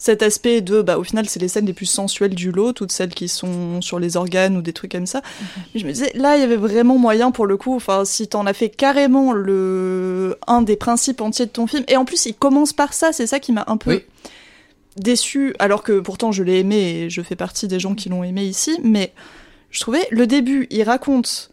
Cet 0.00 0.22
aspect 0.22 0.60
de, 0.60 0.80
bah, 0.80 0.96
au 0.96 1.02
final, 1.02 1.28
c'est 1.28 1.40
les 1.40 1.48
scènes 1.48 1.66
les 1.66 1.72
plus 1.72 1.86
sensuelles 1.86 2.34
du 2.34 2.52
lot, 2.52 2.72
toutes 2.72 2.92
celles 2.92 3.12
qui 3.12 3.26
sont 3.28 3.80
sur 3.80 3.98
les 3.98 4.16
organes 4.16 4.56
ou 4.56 4.62
des 4.62 4.72
trucs 4.72 4.92
comme 4.92 5.06
ça. 5.06 5.22
Mais 5.74 5.80
je 5.80 5.86
me 5.86 5.92
disais, 5.92 6.12
là, 6.14 6.36
il 6.36 6.40
y 6.40 6.44
avait 6.44 6.54
vraiment 6.56 6.98
moyen 6.98 7.32
pour 7.32 7.46
le 7.46 7.56
coup, 7.56 7.74
enfin, 7.74 8.04
si 8.04 8.28
t'en 8.28 8.46
as 8.46 8.52
fait 8.52 8.68
carrément 8.68 9.32
le, 9.32 10.36
un 10.46 10.62
des 10.62 10.76
principes 10.76 11.20
entiers 11.20 11.46
de 11.46 11.50
ton 11.50 11.66
film, 11.66 11.82
et 11.88 11.96
en 11.96 12.04
plus, 12.04 12.26
il 12.26 12.34
commence 12.34 12.72
par 12.72 12.92
ça, 12.94 13.12
c'est 13.12 13.26
ça 13.26 13.40
qui 13.40 13.50
m'a 13.52 13.64
un 13.66 13.76
peu 13.76 13.90
Oui. 13.90 14.04
déçu, 14.96 15.54
alors 15.58 15.82
que 15.82 16.00
pourtant 16.00 16.32
je 16.32 16.42
l'ai 16.42 16.60
aimé 16.60 16.76
et 17.02 17.10
je 17.10 17.22
fais 17.22 17.36
partie 17.36 17.66
des 17.68 17.80
gens 17.80 17.94
qui 17.94 18.08
l'ont 18.08 18.22
aimé 18.24 18.44
ici, 18.44 18.78
mais 18.82 19.12
je 19.70 19.80
trouvais, 19.80 20.06
le 20.10 20.26
début, 20.26 20.66
il 20.70 20.82
raconte 20.84 21.50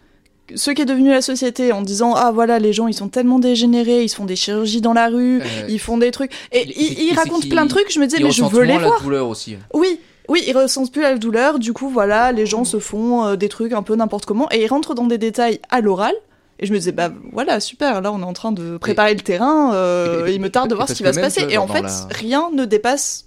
ce 0.53 0.69
qui 0.71 0.81
est 0.81 0.85
devenu 0.85 1.09
la 1.09 1.21
société 1.23 1.71
en 1.71 1.81
disant 1.81 2.13
ah 2.13 2.31
voilà 2.31 2.59
les 2.59 2.71
gens 2.73 2.87
ils 2.87 2.93
sont 2.93 3.07
tellement 3.09 3.39
dégénérés 3.39 4.03
ils 4.03 4.09
se 4.09 4.15
font 4.15 4.25
des 4.25 4.35
chirurgies 4.35 4.81
dans 4.81 4.93
la 4.93 5.07
rue 5.07 5.41
Euh, 5.41 5.45
ils 5.69 5.79
font 5.79 5.97
des 5.97 6.11
trucs 6.11 6.31
et 6.51 6.63
il- 6.63 6.69
il, 6.69 6.75
c'est- 6.75 7.03
il 7.03 7.09
c'est 7.09 7.15
raconte 7.15 7.41
qu'il- 7.41 7.49
plein 7.49 7.65
de 7.65 7.69
trucs 7.69 7.91
je 7.91 7.99
me 7.99 8.05
disais 8.05 8.21
mais 8.21 8.29
je 8.31 8.43
veux 8.43 8.61
les 8.63 8.73
la 8.73 8.79
voir 8.79 9.01
douleur 9.01 9.27
aussi. 9.27 9.57
oui, 9.73 9.99
oui, 10.29 10.43
ils 10.47 10.57
ressentent 10.57 10.91
plus 10.91 11.03
la 11.03 11.15
douleur, 11.19 11.59
du 11.59 11.71
coup, 11.71 11.87
voilà, 11.87 12.31
les 12.31 12.47
gens 12.47 12.63
se 12.63 12.79
font 12.79 13.25
euh, 13.25 13.35
des 13.35 13.47
trucs 13.47 13.73
un 13.73 13.83
peu 13.83 13.95
n'importe 13.95 14.25
comment, 14.25 14.47
et 14.51 14.63
ils 14.63 14.67
rentrent 14.67 14.95
dans 14.95 15.05
des 15.05 15.19
détails 15.19 15.59
à 15.69 15.81
l'oral. 15.81 16.15
Et 16.57 16.65
je 16.65 16.73
me 16.73 16.79
disais, 16.79 16.91
bah 16.93 17.11
voilà, 17.31 17.59
super, 17.59 18.01
là 18.01 18.11
on 18.11 18.19
est 18.21 18.23
en 18.23 18.33
train 18.33 18.51
de 18.51 18.77
préparer 18.77 19.13
le 19.13 19.19
terrain, 19.21 19.73
euh, 19.75 20.25
et- 20.25 20.29
et- 20.31 20.33
il 20.35 20.41
me 20.41 20.49
tarde 20.49 20.67
de 20.69 20.73
voir 20.73 20.87
ce 20.89 20.93
qui 20.95 21.03
va 21.03 21.13
se 21.13 21.19
passer. 21.19 21.45
Et 21.51 21.57
en 21.59 21.67
fait, 21.67 21.81
la- 21.81 22.07
rien 22.09 22.49
ne 22.53 22.65
dépasse 22.65 23.24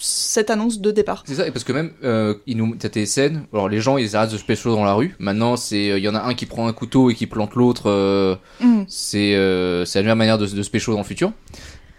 cette 0.00 0.50
annonce 0.50 0.80
de 0.80 0.90
départ. 0.90 1.22
C'est 1.26 1.34
ça, 1.34 1.46
et 1.46 1.50
parce 1.50 1.64
que 1.64 1.72
même, 1.72 1.92
euh, 2.04 2.34
il 2.46 2.56
nous, 2.56 2.74
t'as 2.76 2.88
tes 2.88 3.04
scènes, 3.06 3.44
alors 3.52 3.68
les 3.68 3.80
gens 3.80 3.98
ils 3.98 4.16
arrêtent 4.16 4.32
de 4.32 4.38
se 4.38 4.44
pécho 4.44 4.74
dans 4.74 4.84
la 4.84 4.94
rue, 4.94 5.14
maintenant 5.18 5.56
c'est, 5.56 5.84
il 5.98 5.98
y 6.02 6.08
en 6.08 6.14
a 6.14 6.20
un 6.22 6.34
qui 6.34 6.46
prend 6.46 6.66
un 6.66 6.72
couteau 6.72 7.10
et 7.10 7.14
qui 7.14 7.26
plante 7.26 7.54
l'autre, 7.54 7.88
euh, 7.90 8.36
Mm. 8.60 8.82
c'est, 8.88 9.34
euh, 9.34 9.84
c'est 9.84 9.98
la 9.98 10.02
meilleure 10.04 10.16
manière 10.16 10.38
de, 10.38 10.46
se- 10.46 10.54
de 10.54 10.62
se 10.62 10.70
pécho 10.70 10.92
dans 10.92 10.98
le 10.98 11.04
futur. 11.04 11.32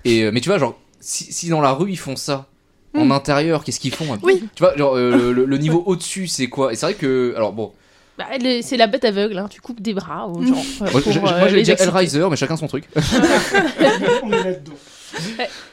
Et, 0.06 0.24
euh, 0.24 0.32
mais 0.34 0.42
tu 0.42 0.50
vois, 0.50 0.58
genre, 0.58 0.80
si, 1.00 1.32
si 1.32 1.50
dans 1.50 1.62
la 1.62 1.72
rue 1.72 1.92
ils 1.92 1.98
font 2.00 2.16
ça, 2.16 2.48
en 2.96 3.06
Mm. 3.06 3.12
intérieur, 3.12 3.64
qu'est-ce 3.64 3.80
qu'ils 3.80 3.94
font 3.94 4.12
hein 4.14 4.20
Oui. 4.24 4.44
Tu 4.56 4.64
vois, 4.64 4.76
genre, 4.78 4.96
euh, 4.96 5.32
le, 5.34 5.46
le 5.46 5.58
niveau 5.60 5.84
au-dessus 5.86 6.28
c'est 6.28 6.48
quoi? 6.48 6.74
Et 6.74 6.76
c'est 6.76 6.86
vrai 6.88 6.96
que, 6.96 7.34
alors 7.36 7.54
bon, 7.54 7.72
Bah, 8.18 8.26
c'est 8.62 8.78
la 8.78 8.86
bête 8.88 9.06
aveugle, 9.06 9.38
hein. 9.40 9.48
tu 9.50 9.60
coupes 9.62 9.82
des 9.82 9.94
bras 9.94 10.28
aux 10.28 10.44
gens. 10.44 10.54
euh, 10.82 10.88
moi, 10.92 11.48
j'ai- 11.48 11.56
euh, 11.56 11.60
exciter. 11.60 11.82
Hellraiser, 11.84 12.28
mais 12.30 12.36
chacun 12.36 12.56
son 12.58 12.68
truc. 12.68 12.84
On 14.24 14.32
est 14.32 14.44
là-dedans. 14.44 14.74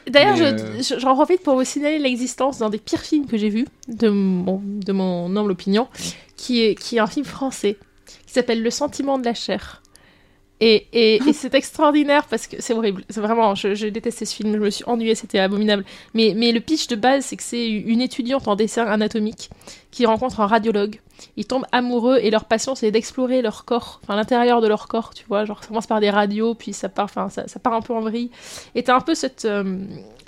D'ailleurs, 0.09 0.35
Mais, 0.37 0.39
je- 0.39 0.43
euh, 0.63 0.81
je- 0.81 0.99
j'en 0.99 1.13
profite 1.15 1.41
pour 1.43 1.55
vous 1.55 1.63
signaler 1.63 1.99
l'existence 1.99 2.59
d'un 2.59 2.69
des 2.69 2.77
pires 2.77 3.01
films 3.01 3.25
que 3.27 3.37
j'ai 3.37 3.49
vu, 3.49 3.65
de 3.87 4.09
mon, 4.09 4.61
de 4.63 4.91
mon 4.91 5.35
humble 5.35 5.51
opinion, 5.51 5.87
qui 6.37 6.61
est, 6.61 6.75
qui 6.75 6.97
est 6.97 6.99
un 6.99 7.07
film 7.07 7.25
français, 7.25 7.77
qui 8.25 8.33
s'appelle 8.33 8.61
Le 8.61 8.69
sentiment 8.69 9.17
de 9.17 9.25
la 9.25 9.33
chair. 9.33 9.81
Et, 10.61 10.87
et, 10.93 11.21
et 11.27 11.33
c'est 11.33 11.53
extraordinaire 11.55 12.25
parce 12.27 12.47
que 12.47 12.61
c'est 12.61 12.73
horrible. 12.73 13.03
C'est 13.09 13.19
vraiment, 13.21 13.55
je, 13.55 13.75
je 13.75 13.87
détestais 13.87 14.25
ce 14.25 14.35
film, 14.35 14.53
je 14.53 14.59
me 14.59 14.69
suis 14.69 14.83
ennuyée, 14.85 15.15
c'était 15.15 15.39
abominable. 15.39 15.83
Mais, 16.13 16.33
mais 16.35 16.51
le 16.51 16.59
pitch 16.61 16.87
de 16.87 16.95
base, 16.95 17.25
c'est 17.25 17.35
que 17.37 17.43
c'est 17.43 17.67
une 17.67 18.01
étudiante 18.01 18.47
en 18.47 18.55
dessin 18.55 18.85
anatomique 18.85 19.49
qui 19.91 20.05
rencontre 20.05 20.39
un 20.39 20.47
radiologue. 20.47 20.99
Ils 21.37 21.45
tombent 21.45 21.65
amoureux 21.71 22.19
et 22.21 22.29
leur 22.31 22.45
passion, 22.45 22.75
c'est 22.75 22.91
d'explorer 22.91 23.41
leur 23.41 23.65
corps, 23.65 23.99
enfin 24.03 24.15
l'intérieur 24.15 24.61
de 24.61 24.67
leur 24.67 24.87
corps, 24.87 25.13
tu 25.13 25.25
vois. 25.27 25.45
Genre, 25.45 25.61
ça 25.61 25.67
commence 25.67 25.87
par 25.87 25.99
des 25.99 26.09
radios, 26.09 26.55
puis 26.55 26.73
ça 26.73 26.89
part, 26.89 27.05
enfin, 27.05 27.29
ça, 27.29 27.47
ça 27.47 27.59
part 27.59 27.73
un 27.73 27.81
peu 27.81 27.93
en 27.93 28.01
vrille. 28.01 28.31
Et 28.75 28.83
t'as 28.83 28.95
un 28.95 29.01
peu 29.01 29.15
cette, 29.15 29.45
euh, 29.45 29.79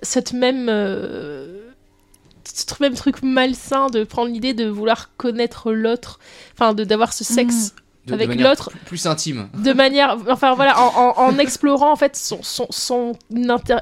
cette 0.02 0.34
même. 0.34 0.68
euh, 0.70 1.60
ce 2.46 2.66
même 2.82 2.94
truc 2.94 3.24
malsain 3.24 3.90
de 3.90 4.04
prendre 4.04 4.32
l'idée 4.32 4.54
de 4.54 4.66
vouloir 4.68 5.16
connaître 5.18 5.72
l'autre, 5.72 6.20
enfin 6.54 6.74
d'avoir 6.74 7.14
ce 7.14 7.24
sexe 7.24 7.74
De, 8.06 8.14
Avec 8.16 8.38
l'autre- 8.38 8.70
plus, 8.86 9.06
intime. 9.06 9.48
de 9.64 9.72
manière, 9.72 10.18
enfin 10.30 10.56
voilà, 10.56 10.78
en, 10.78 10.88
en- 10.94 11.14
en 11.30 11.38
explorant 11.40 11.90
en 11.92 11.96
fait 11.96 12.18
son, 12.18 12.40
son, 12.42 12.68
son 12.70 13.14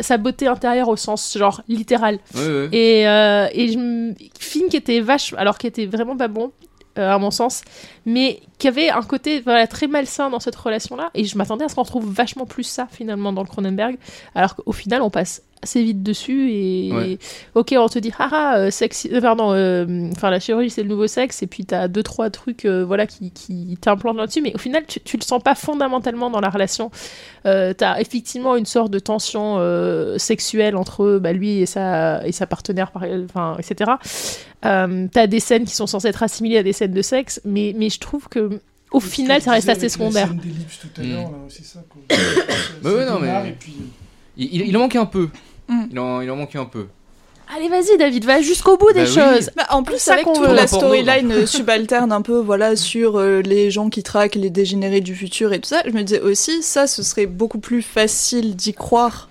sa 0.01 0.17
beauté 0.17 0.45
intérieure 0.45 0.89
au 0.89 0.95
sens 0.95 1.35
genre 1.35 1.63
littéral. 1.67 2.19
Ouais, 2.35 2.41
ouais. 2.47 2.69
Et, 2.71 3.07
euh, 3.07 3.47
et 3.51 3.69
je 3.71 4.13
film 4.39 4.69
qui 4.69 4.77
était 4.77 4.99
vache, 4.99 5.33
alors 5.37 5.57
qui 5.57 5.65
était 5.65 5.87
vraiment 5.87 6.15
pas 6.15 6.27
bon 6.27 6.51
euh, 6.99 7.09
à 7.11 7.17
mon 7.17 7.31
sens, 7.31 7.63
mais 8.05 8.39
qui 8.57 8.67
avait 8.67 8.89
un 8.89 9.01
côté 9.03 9.41
voilà 9.41 9.67
très 9.67 9.87
malsain 9.87 10.29
dans 10.29 10.39
cette 10.39 10.55
relation-là. 10.55 11.09
Et 11.13 11.25
je 11.25 11.37
m'attendais 11.37 11.65
à 11.65 11.69
ce 11.69 11.75
qu'on 11.75 11.83
retrouve 11.83 12.11
vachement 12.11 12.45
plus 12.45 12.63
ça 12.63 12.87
finalement 12.91 13.33
dans 13.33 13.41
le 13.43 13.47
Cronenberg, 13.47 13.97
alors 14.35 14.55
qu'au 14.55 14.71
final 14.71 15.01
on 15.01 15.09
passe 15.09 15.43
assez 15.63 15.83
vite 15.83 16.01
dessus 16.03 16.51
et 16.51 16.91
Ouais. 16.91 17.17
ok 17.53 17.75
on 17.77 17.87
te 17.87 17.99
dit 17.99 18.11
haha 18.17 18.57
euh, 18.57 18.71
sexe 18.71 19.07
euh, 19.11 19.21
pardon 19.21 19.53
euh, 19.53 20.09
la 20.23 20.39
chirurgie 20.39 20.71
c'est 20.71 20.81
le 20.81 20.89
nouveau 20.89 21.05
sexe 21.05 21.43
et 21.43 21.47
puis 21.47 21.65
t'as 21.65 21.87
deux 21.87 22.01
trois 22.01 22.31
trucs 22.31 22.65
euh, 22.65 22.83
voilà 22.83 23.05
qui, 23.05 23.29
qui 23.31 23.77
t'implantent 23.79 24.17
là-dessus 24.17 24.41
mais 24.41 24.53
au 24.55 24.57
final 24.57 24.83
tu, 24.87 24.99
tu 25.01 25.17
le 25.17 25.21
sens 25.21 25.41
pas 25.41 25.53
fondamentalement 25.53 26.31
dans 26.31 26.41
la 26.41 26.49
relation 26.49 26.89
t'as 27.43 27.99
effectivement 27.99 28.55
une 28.55 28.65
sorte 28.65 28.91
de 28.91 28.99
tension 28.99 29.57
sexuelle 30.17 30.75
entre 30.75 31.19
bah, 31.19 31.33
lui 31.33 31.61
et 31.61 31.65
sa 31.65 32.25
et 32.25 32.31
sa 32.31 32.45
partenaire 32.47 32.91
par 32.91 33.59
etc 33.59 33.91
t'as 34.61 35.27
des 35.27 35.39
scènes 35.39 35.65
qui 35.65 35.75
sont 35.75 35.87
censées 35.87 36.07
être 36.07 36.23
assimilées 36.23 36.57
à 36.59 36.63
des 36.63 36.73
scènes 36.73 36.93
de 36.93 37.01
sexe 37.01 37.41
mais 37.45 37.73
mais 37.75 37.89
je 37.91 37.99
trouve 37.99 38.27
que 38.27 38.59
au 38.91 38.99
final 38.99 39.41
ça 39.41 39.51
reste 39.51 39.69
assez 39.69 39.89
secondaire 39.89 40.33
Il, 44.37 44.75
en 44.77 44.79
manquait 44.79 44.97
un 44.97 45.05
peu. 45.05 45.29
Mm. 45.67 45.83
Il, 45.91 45.99
en, 45.99 46.21
il 46.21 46.31
en 46.31 46.35
manquait 46.35 46.57
un 46.57 46.65
peu. 46.65 46.87
allez 47.55 47.69
vas-y 47.69 47.97
David 47.97 48.25
va 48.25 48.41
jusqu'au 48.41 48.77
bout 48.77 48.91
des 48.93 49.03
Bah 49.03 49.09
oui. 49.09 49.13
choses 49.13 49.51
Bah, 49.55 49.67
en 49.69 49.83
plus, 49.83 49.99
ça 49.99 50.13
avec 50.13 50.25
toute 50.25 50.41
la 50.41 50.67
storyline 50.67 51.31
euh, 51.31 51.45
subalterne 51.45 52.11
un 52.11 52.21
peu, 52.21 52.39
voilà, 52.39 52.75
sur 52.75 53.17
euh, 53.17 53.41
les 53.41 53.71
gens 53.71 53.89
qui 53.89 54.03
traquent 54.03 54.35
les 54.35 54.49
dégénérés 54.49 55.01
du 55.01 55.15
futur 55.15 55.53
et 55.53 55.59
tout 55.59 55.69
ça, 55.69 55.81
je 55.85 55.91
me 55.91 56.03
disais 56.03 56.21
aussi, 56.21 56.63
ça, 56.63 56.87
ce 56.87 57.03
serait 57.03 57.25
beaucoup 57.27 57.59
plus 57.59 57.81
facile 57.81 58.55
d'y 58.55 58.73
croire 58.73 59.29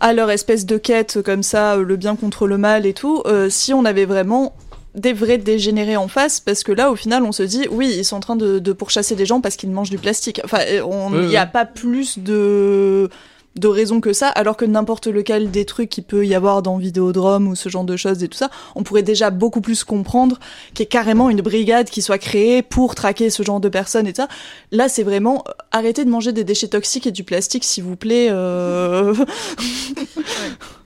à 0.00 0.12
leur 0.12 0.30
espèce 0.30 0.66
de 0.66 0.78
quête 0.78 1.22
comme 1.22 1.42
ça, 1.42 1.74
euh, 1.76 1.84
le 1.84 1.96
bien 1.96 2.16
contre 2.16 2.46
le 2.46 2.58
mal 2.58 2.86
et 2.86 2.94
tout, 2.94 3.22
euh, 3.26 3.48
si 3.50 3.72
on 3.72 3.84
avait 3.84 4.04
vraiment 4.06 4.54
des 4.94 5.12
vrais 5.12 5.38
dégénérés 5.38 5.96
en 5.96 6.08
face, 6.08 6.38
parce 6.40 6.62
que 6.64 6.72
là, 6.72 6.90
au 6.90 6.96
final, 6.96 7.22
on 7.24 7.32
se 7.32 7.42
dit, 7.42 7.66
oui, 7.70 7.94
ils 7.96 8.04
sont 8.04 8.16
en 8.16 8.20
train 8.20 8.36
de, 8.36 8.58
de 8.58 8.72
pourchasser 8.72 9.14
des 9.14 9.24
gens 9.26 9.40
parce 9.40 9.56
qu'ils 9.56 9.70
mangent 9.70 9.90
du 9.90 9.98
plastique. 9.98 10.40
Enfin, 10.44 10.58
euh, 10.68 10.82
on- 10.82 11.14
il 11.22 11.28
n'y 11.28 11.36
a 11.36 11.46
pas 11.46 11.64
plus 11.64 12.18
de 12.18 13.08
de 13.54 13.68
raison 13.68 14.00
que 14.00 14.14
ça, 14.14 14.28
alors 14.28 14.56
que 14.56 14.64
n'importe 14.64 15.08
lequel 15.08 15.50
des 15.50 15.66
trucs 15.66 15.90
qu'il 15.90 16.04
peut 16.04 16.24
y 16.24 16.34
avoir 16.34 16.62
dans 16.62 16.78
Vidéodrome 16.78 17.48
ou 17.48 17.54
ce 17.54 17.68
genre 17.68 17.84
de 17.84 17.98
choses 17.98 18.22
et 18.24 18.28
tout 18.28 18.38
ça, 18.38 18.48
on 18.76 18.82
pourrait 18.82 19.02
déjà 19.02 19.28
beaucoup 19.28 19.60
plus 19.60 19.84
comprendre 19.84 20.38
qu'il 20.72 20.80
y 20.80 20.82
ait 20.84 20.86
carrément 20.86 21.28
une 21.28 21.42
brigade 21.42 21.90
qui 21.90 22.00
soit 22.00 22.16
créée 22.16 22.62
pour 22.62 22.94
traquer 22.94 23.28
ce 23.28 23.42
genre 23.42 23.60
de 23.60 23.68
personnes 23.68 24.06
et 24.06 24.14
tout 24.14 24.22
ça. 24.22 24.28
Là, 24.70 24.88
c'est 24.88 25.02
vraiment 25.02 25.44
euh, 25.46 25.52
arrêtez 25.70 26.06
de 26.06 26.08
manger 26.10 26.32
des 26.32 26.44
déchets 26.44 26.68
toxiques 26.68 27.06
et 27.06 27.10
du 27.12 27.24
plastique, 27.24 27.64
s'il 27.64 27.84
vous 27.84 27.94
plaît. 27.96 28.28
euh. 28.30 29.12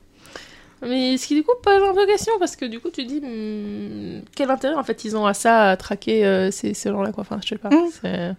Mais 0.83 1.17
ce 1.17 1.27
qui 1.27 1.35
du 1.35 1.43
coup 1.43 1.53
pose 1.63 1.83
un 1.83 1.95
peu 1.95 2.07
question 2.07 2.33
parce 2.39 2.55
que 2.57 2.65
du 2.67 2.81
coup 2.81 2.91
tu 2.91 3.05
dis 3.05 3.21
hmm, 3.21 4.23
quel 4.35 4.51
intérêt 4.51 4.75
en 4.75 4.85
fait 4.85 5.05
ils 5.05 5.17
ont 5.17 5.25
à 5.27 5.33
ça 5.35 5.71
à 5.71 5.77
traquer 5.77 6.27
euh, 6.27 6.51
ces, 6.51 6.75
ces 6.75 6.91
gens-là 6.91 7.13
quoi. 7.13 7.23
Enfin 7.23 7.41
je 7.43 7.49
sais 7.49 7.59
pas. 7.59 7.71
Mm. 7.71 7.89
c'est- 8.03 8.35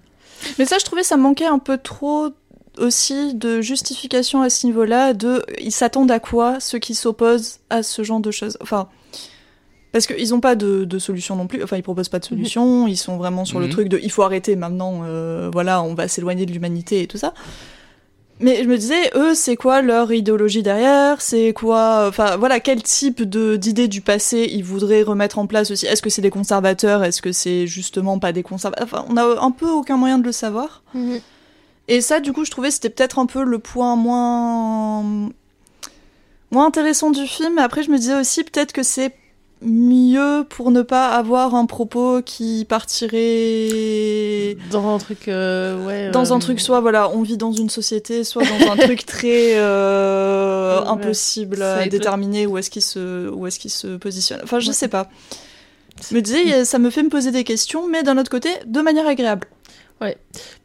Mais 0.60 0.66
ça, 0.66 0.78
je 0.80 0.86
trouvais 0.86 1.02
ça 1.04 1.18
manquait 1.18 1.46
un 1.48 1.58
peu 1.60 1.78
trop 1.80 2.30
aussi 2.78 3.34
de 3.34 3.60
justification 3.62 4.44
à 4.44 4.52
ce 4.52 4.68
niveau-là, 4.68 5.14
de 5.14 5.44
ils 5.60 5.72
s'attendent 5.72 6.12
à 6.12 6.20
quoi 6.20 6.60
ceux 6.60 6.78
qui 6.78 6.94
s'opposent 6.94 7.58
à 7.72 7.82
ce 7.82 8.04
genre 8.04 8.20
de 8.20 8.30
choses? 8.30 8.56
Enfin, 8.62 8.88
parce 9.92 10.06
qu'ils 10.06 10.30
n'ont 10.30 10.42
pas 10.42 10.56
de, 10.56 10.84
de 10.86 11.00
solution 11.00 11.36
non 11.36 11.48
plus. 11.48 11.64
Enfin, 11.64 11.76
ils 11.78 11.82
proposent 11.82 12.10
pas 12.10 12.20
de 12.20 12.26
solution. 12.26 12.86
Ils 12.88 12.98
sont 12.98 13.18
vraiment 13.18 13.46
sur 13.46 13.60
le 13.60 13.66
Mhm. 13.66 13.72
truc 13.72 13.90
de 13.90 14.00
il 14.04 14.12
faut 14.12 14.22
arrêter 14.22 14.56
maintenant. 14.56 15.02
euh, 15.06 15.50
voilà, 15.52 15.82
on 15.82 15.96
va 15.96 16.08
s'éloigner 16.08 16.46
de 16.46 16.52
l'humanité 16.52 17.02
et 17.02 17.08
tout 17.08 17.18
ça. 17.18 17.34
Mais 18.40 18.64
je 18.64 18.70
me 18.70 18.78
disais, 18.78 19.10
eux, 19.16 19.34
c'est 19.34 19.56
quoi 19.56 19.82
leur 19.82 20.12
idéologie 20.12 20.62
derrière? 20.62 21.22
C'est 21.22 21.54
quoi 21.54 22.06
Enfin, 22.08 22.38
voilà, 22.38 22.60
quel 22.60 22.84
type 22.84 23.24
de 23.24 23.56
d'idées 23.56 23.88
du 23.88 24.02
passé 24.02 24.48
ils 24.52 24.64
voudraient 24.64 25.02
remettre 25.02 25.40
en 25.40 25.48
place 25.48 25.72
aussi? 25.72 25.88
Est-ce 25.88 26.04
que 26.04 26.10
c'est 26.10 26.22
des 26.22 26.30
conservateurs? 26.30 27.04
Est-ce 27.04 27.22
que 27.22 27.32
c'est 27.32 27.66
justement 27.66 28.20
pas 28.20 28.32
des 28.34 28.44
conservateurs 28.44 28.86
Enfin, 28.86 29.06
on 29.10 29.18
a 29.18 29.42
un 29.42 29.52
peu 29.52 29.70
aucun 29.70 29.98
moyen 29.98 30.20
de 30.20 30.24
le 30.24 30.32
savoir. 30.32 30.84
Mhm. 30.94 31.20
Et 31.88 32.02
ça, 32.02 32.20
du 32.20 32.32
coup, 32.32 32.46
je 32.46 32.52
trouvais 32.52 32.70
c'était 32.70 32.90
peut-être 32.90 33.18
un 33.18 33.26
peu 33.26 33.44
le 33.44 33.60
point 33.60 33.96
moins 33.96 35.30
moins 36.52 36.68
intéressant 36.68 37.10
du 37.12 37.26
film. 37.26 37.58
Après, 37.58 37.82
je 37.82 37.90
me 37.90 37.98
disais 37.98 38.20
aussi 38.20 38.44
peut-être 38.44 38.72
que 38.72 38.84
c'est 38.84 39.14
mieux 39.62 40.46
pour 40.50 40.70
ne 40.72 40.82
pas 40.84 41.08
avoir 41.10 41.56
un 41.56 41.66
propos 41.66 42.22
qui 42.22 42.66
partirait 42.70 44.58
Dans 44.72 44.94
un 44.94 44.98
truc 45.00 45.28
euh, 45.28 45.84
ouais. 45.86 46.12
dans 46.12 46.32
euh, 46.32 46.36
un 46.36 46.40
truc 46.40 46.60
soit 46.60 46.80
voilà 46.82 47.10
on 47.10 47.22
vit 47.24 47.38
dans 47.38 47.52
une 47.52 47.70
société 47.70 48.24
soit 48.24 48.44
dans 48.44 48.72
un 48.72 48.76
truc 48.86 49.06
très 49.06 49.54
euh, 49.58 50.82
Ouais, 50.82 50.88
impossible 50.88 51.62
à 51.62 51.88
déterminer 51.88 52.46
où 52.46 52.58
est-ce 52.58 52.70
qu'il 52.70 52.82
se 52.84 53.30
où 53.30 53.48
est-ce 53.48 53.60
qu'il 53.60 53.72
se 53.72 53.98
positionne 53.98 54.40
enfin 54.44 54.60
je 54.60 54.68
Ouais. 54.68 54.74
sais 54.74 54.88
pas 54.88 55.10
je 56.08 56.14
me 56.16 56.22
disais 56.22 56.64
ça 56.66 56.78
me 56.78 56.90
fait 56.92 57.02
me 57.04 57.10
poser 57.10 57.32
des 57.32 57.44
questions 57.44 57.88
mais 57.88 58.04
d'un 58.04 58.18
autre 58.18 58.30
côté 58.30 58.50
de 58.66 58.82
manière 58.82 59.08
agréable 59.08 59.48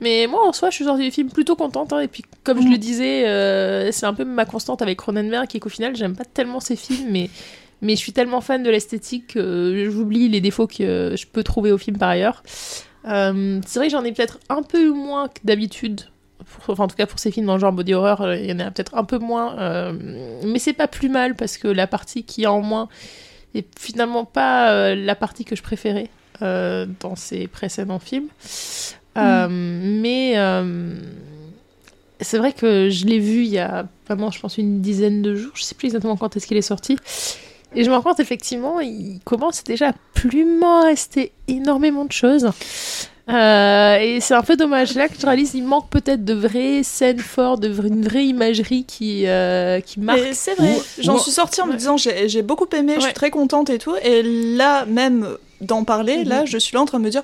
Mais 0.00 0.26
moi 0.26 0.46
en 0.46 0.52
soi 0.52 0.68
je 0.68 0.74
suis 0.76 0.85
sortie 0.85 1.05
du 1.05 1.11
film 1.11 1.31
plutôt 1.31 1.57
contente 1.57 1.92
hein, 1.94 2.00
et 2.00 2.09
puis 2.09 2.22
comme 2.44 2.59
je 2.61 2.66
Mhm. 2.66 2.72
le 2.72 2.78
disais 2.78 3.26
euh, 3.26 3.90
c'est 3.90 4.05
un 4.07 4.12
peu 4.14 4.24
ma 4.24 4.44
constante 4.44 4.83
avec 4.83 4.98
Cronenberg 4.98 5.46
qui 5.46 5.59
qu'au 5.61 5.70
final 5.70 5.96
j'aime 5.96 6.14
pas 6.14 6.24
tellement 6.26 6.61
ses 6.61 6.76
films 6.76 7.09
mais 7.11 7.31
mais 7.83 7.95
je 7.95 8.01
suis 8.01 8.12
tellement 8.12 8.40
fan 8.40 8.62
de 8.62 8.71
l'esthétique 8.71 9.35
que 9.35 9.88
j'oublie 9.90 10.29
les 10.29 10.40
défauts 10.40 10.66
que 10.66 11.14
je 11.16 11.27
peux 11.27 11.42
trouver 11.42 11.71
au 11.73 11.79
film 11.79 11.99
par 11.99 12.09
ailleurs. 12.09 12.42
Euh, 13.07 13.61
c'est 13.66 13.79
vrai 13.79 13.88
que 13.88 13.92
j'en 13.92 14.05
ai 14.05 14.12
peut-être 14.12 14.38
un 14.49 14.62
peu 14.62 14.87
eu 14.87 14.92
moins 14.92 15.29
que 15.29 15.40
d'habitude 15.45 16.03
enfin, 16.68 16.85
en 16.85 16.88
tout 16.88 16.97
cas 16.97 17.07
pour 17.07 17.18
ces 17.18 17.31
films 17.31 17.47
dans 17.47 17.55
le 17.55 17.61
genre 17.61 17.73
body 17.73 17.95
horror, 17.95 18.23
euh, 18.23 18.37
il 18.37 18.47
y 18.47 18.53
en 18.53 18.59
a 18.59 18.71
peut-être 18.71 18.95
un 18.95 19.05
peu 19.05 19.18
moins, 19.18 19.59
euh, 19.59 19.92
mais 20.45 20.59
c'est 20.59 20.73
pas 20.73 20.88
plus 20.88 21.09
mal 21.09 21.35
parce 21.35 21.57
que 21.59 21.68
la 21.68 21.87
partie 21.87 22.25
qui 22.25 22.45
a 22.45 22.53
en 22.53 22.61
moins 22.61 22.88
est 23.55 23.66
finalement 23.79 24.25
pas 24.25 24.73
euh, 24.73 24.95
la 24.95 25.14
partie 25.14 25.45
que 25.45 25.57
je 25.57 25.62
préférais 25.62 26.09
dans 26.40 27.14
ces 27.14 27.47
précédents 27.47 28.01
films. 28.01 28.27
Euh, 29.16 29.47
Mais 29.49 30.35
c'est 32.21 32.38
vrai 32.38 32.53
que 32.53 32.90
je 32.90 33.07
l'ai 33.07 33.21
vu 33.21 33.45
il 33.45 33.51
y 33.51 33.61
a 33.61 33.87
vraiment, 34.09 34.33
je 34.33 34.40
pense, 34.40 34.59
une 34.59 34.81
dizaine 34.81 35.23
de 35.23 35.37
jours. 35.37 35.53
Je 35.55 35.62
sais 35.62 35.77
plus 35.77 35.87
exactement 35.87 36.16
quand 36.16 36.37
est-ce 36.37 36.49
qu'il 36.49 36.57
est 36.57 36.62
sorti. 36.62 36.97
Et 37.74 37.85
je 37.85 37.90
me 37.90 37.94
rends 37.96 38.02
compte, 38.02 38.20
effectivement, 38.20 38.80
il 38.80 39.20
commence 39.24 39.64
déjà 39.64 39.88
à 39.88 39.92
plus 40.14 40.44
m'en 40.44 40.82
rester 40.82 41.32
énormément 41.48 42.04
de 42.04 42.12
choses. 42.12 42.50
Euh, 43.30 43.98
et 43.98 44.20
c'est 44.20 44.35
un 44.35 44.42
peu 44.42 44.56
dommage. 44.56 44.94
Là 44.94 45.08
que 45.08 45.14
je 45.18 45.24
réalise, 45.24 45.54
il 45.54 45.62
manque 45.64 45.88
peut-être 45.88 46.24
de 46.24 46.35
vraies 46.35 46.82
scènes 46.82 47.20
fortes, 47.20 47.61
de 47.61 47.72
vra- 47.72 47.87
une 47.87 48.02
vraie 48.04 48.26
imagerie 48.26 48.85
qui, 48.85 49.26
euh, 49.26 49.80
qui 49.80 50.00
marque. 50.00 50.20
C'est 50.32 50.54
vrai, 50.56 50.76
j'en 50.98 51.18
suis 51.18 51.30
sortie 51.30 51.62
en 51.62 51.66
me 51.66 51.74
disant 51.76 51.96
j'ai 51.96 52.28
j'ai 52.28 52.42
beaucoup 52.42 52.66
aimé, 52.76 52.94
je 52.96 53.02
suis 53.02 53.12
très 53.14 53.30
contente 53.30 53.70
et 53.70 53.78
tout. 53.78 53.94
Et 54.02 54.22
là, 54.22 54.85
même 54.87 55.28
d'en 55.61 55.85
parler, 55.85 56.24
là, 56.24 56.44
je 56.44 56.58
suis 56.58 56.74
là 56.74 56.82
en 56.82 56.85
train 56.87 56.98
de 56.98 57.04
me 57.04 57.11
dire 57.11 57.22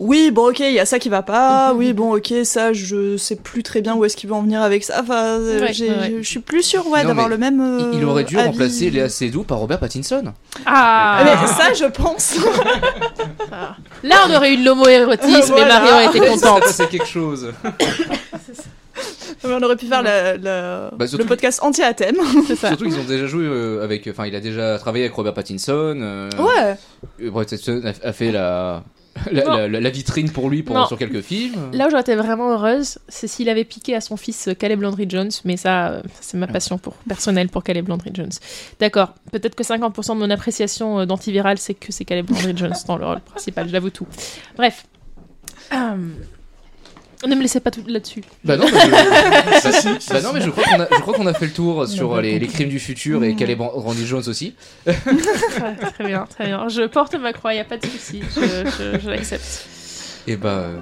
oui, 0.00 0.30
bon, 0.32 0.48
ok, 0.50 0.60
il 0.60 0.72
y 0.72 0.80
a 0.80 0.86
ça 0.86 0.98
qui 0.98 1.08
va 1.08 1.22
pas, 1.22 1.72
oui, 1.74 1.92
bon, 1.92 2.16
ok, 2.16 2.32
ça, 2.44 2.72
je 2.72 3.16
sais 3.16 3.36
plus 3.36 3.62
très 3.62 3.80
bien 3.80 3.94
où 3.94 4.04
est-ce 4.04 4.16
qu'il 4.16 4.28
va 4.28 4.36
en 4.36 4.42
venir 4.42 4.60
avec 4.60 4.82
ça. 4.84 5.00
Enfin, 5.02 5.38
euh, 5.38 5.60
Ouais, 5.60 5.66
ouais, 5.66 6.14
je 6.20 6.28
suis 6.28 6.40
plus 6.40 6.62
sûre 6.62 6.86
ouais, 6.88 7.04
d'avoir 7.04 7.28
le 7.28 7.38
même. 7.38 7.60
euh, 7.60 7.90
Il- 7.92 7.98
Il 8.00 8.04
aurait 8.04 8.24
dû 8.24 8.36
avis. 8.38 8.48
remplacer 8.48 8.90
Léa 8.90 9.08
Seydoux 9.08 9.44
par 9.44 9.58
Robert 9.58 9.78
Pattinson. 9.78 10.32
Ah 10.66 11.22
Mais 11.24 11.46
ça, 11.46 11.72
je 11.74 11.84
pense. 11.84 12.36
Là, 14.02 14.16
on 14.28 14.34
aurait 14.34 14.54
eu 14.54 14.56
de 14.58 14.64
l'homo-érotisme 14.64 15.54
Voilà. 15.54 15.64
et 15.64 15.68
Marie 15.68 15.92
aurait 15.92 16.06
été 16.06 16.20
contente. 16.20 16.64
C'est 16.66 16.88
quelque 16.88 17.06
chose. 17.06 17.52
on 19.44 19.62
aurait 19.62 19.76
pu 19.76 19.86
faire 19.86 20.02
la- 20.02 20.36
la- 20.36 20.90
Bah, 20.96 21.06
surtout- 21.06 21.22
le 21.24 21.28
podcast 21.28 21.62
entier 21.62 21.84
à 21.84 21.94
thème. 21.94 22.16
C'est 22.46 22.56
ça. 22.56 22.68
Surtout 22.68 22.84
qu'ils 22.84 22.98
ont 22.98 23.04
déjà 23.04 23.26
joué 23.26 23.44
euh, 23.44 23.82
avec. 23.84 24.06
Enfin, 24.08 24.26
il 24.26 24.34
a 24.34 24.40
déjà 24.40 24.78
travaillé 24.78 25.04
avec 25.04 25.14
Robert 25.14 25.34
Pattinson. 25.34 25.72
euh, 26.00 26.30
Ouais. 26.38 26.76
euh, 27.22 27.30
Robert 27.30 27.46
Pattinson 27.46 27.82
a, 27.84 28.08
a 28.08 28.12
fait 28.12 28.32
la, 28.32 28.82
la, 29.30 29.90
vitrine 29.90 30.30
pour 30.30 30.50
lui 30.50 30.62
pour, 30.62 30.76
Non. 30.76 30.86
sur 30.86 30.98
quelques 30.98 31.22
films. 31.22 31.70
Là 31.72 31.86
où 31.86 31.90
j'aurais 31.90 32.02
été 32.02 32.14
vraiment 32.14 32.50
heureuse, 32.52 32.98
c'est 33.08 33.26
s'il 33.26 33.48
avait 33.48 33.64
piqué 33.64 33.94
à 33.94 34.00
son 34.00 34.16
fils 34.16 34.48
euh, 34.48 34.54
Caleb 34.54 34.80
Landry 34.82 35.06
Jones, 35.08 35.30
mais 35.44 35.56
ça, 35.56 35.88
euh, 35.88 36.02
c'est 36.20 36.36
ma 36.36 36.46
passion 36.46 36.78
pour, 36.78 36.94
personnelle 37.08 37.48
pour 37.48 37.62
Caleb 37.62 37.88
Landry 37.88 38.10
Jones. 38.12 38.32
D'accord, 38.80 39.14
peut-être 39.32 39.54
que 39.54 39.62
50% 39.62 40.14
de 40.14 40.18
mon 40.20 40.30
appréciation 40.30 41.00
euh, 41.00 41.06
d'antiviral, 41.06 41.58
c'est 41.58 41.74
que 41.74 41.92
c'est 41.92 42.04
Caleb 42.04 42.30
Landry 42.30 42.56
Jones 42.56 42.74
dans 42.86 42.96
le 42.96 43.06
rôle 43.06 43.20
principal, 43.20 43.68
j'avoue 43.68 43.90
tout. 43.90 44.06
Bref. 44.56 44.86
Euh, 45.72 45.96
Ne 47.26 47.34
me 47.34 47.42
laissez 47.42 47.60
pas 47.60 47.70
tout 47.70 47.82
là-dessus. 47.86 48.22
Bah 48.44 48.56
non, 48.56 48.66
mais 48.72 48.80
je, 48.80 50.10
bah 50.12 50.20
non, 50.22 50.32
mais 50.34 50.40
je 50.42 50.50
crois 50.50 50.64
qu'on 50.64 50.80
a, 50.80 50.88
je 50.90 51.00
crois 51.00 51.14
qu'on 51.14 51.26
a 51.26 51.34
fait 51.34 51.46
le 51.46 51.52
tour 51.52 51.88
sur 51.88 52.12
bien 52.12 52.20
les, 52.20 52.46
crimes 52.48 52.68
du 52.68 52.78
futur 52.78 53.24
et 53.24 53.34
Caleb 53.34 53.60
Randy 53.60 54.06
Jones 54.06 54.24
aussi. 54.26 54.54
Ouais, 54.86 54.94
très 55.94 56.04
bien, 56.06 56.26
très 56.28 56.46
bien. 56.46 56.68
Je 56.68 56.82
porte 56.86 57.14
ma 57.14 57.32
croix, 57.32 57.54
il 57.54 57.60
a 57.60 57.64
pas 57.64 57.78
de 57.78 57.86
souci, 57.86 58.22
je, 58.34 58.40
je- 58.94 58.98
je 59.00 59.10
l'accepte. 59.10 59.66
Et 60.26 60.36
bah. 60.36 60.48
euh, 60.50 60.78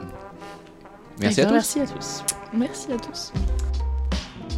Merci 1.21 1.41
Eh 1.41 1.43
à 1.43 1.47
bien, 1.47 1.59
tous. 1.61 1.77
Merci 1.77 1.81
à 1.81 1.87
tous. 1.95 2.23
Merci 2.55 2.87
à 2.93 2.97
tous. 2.97 3.33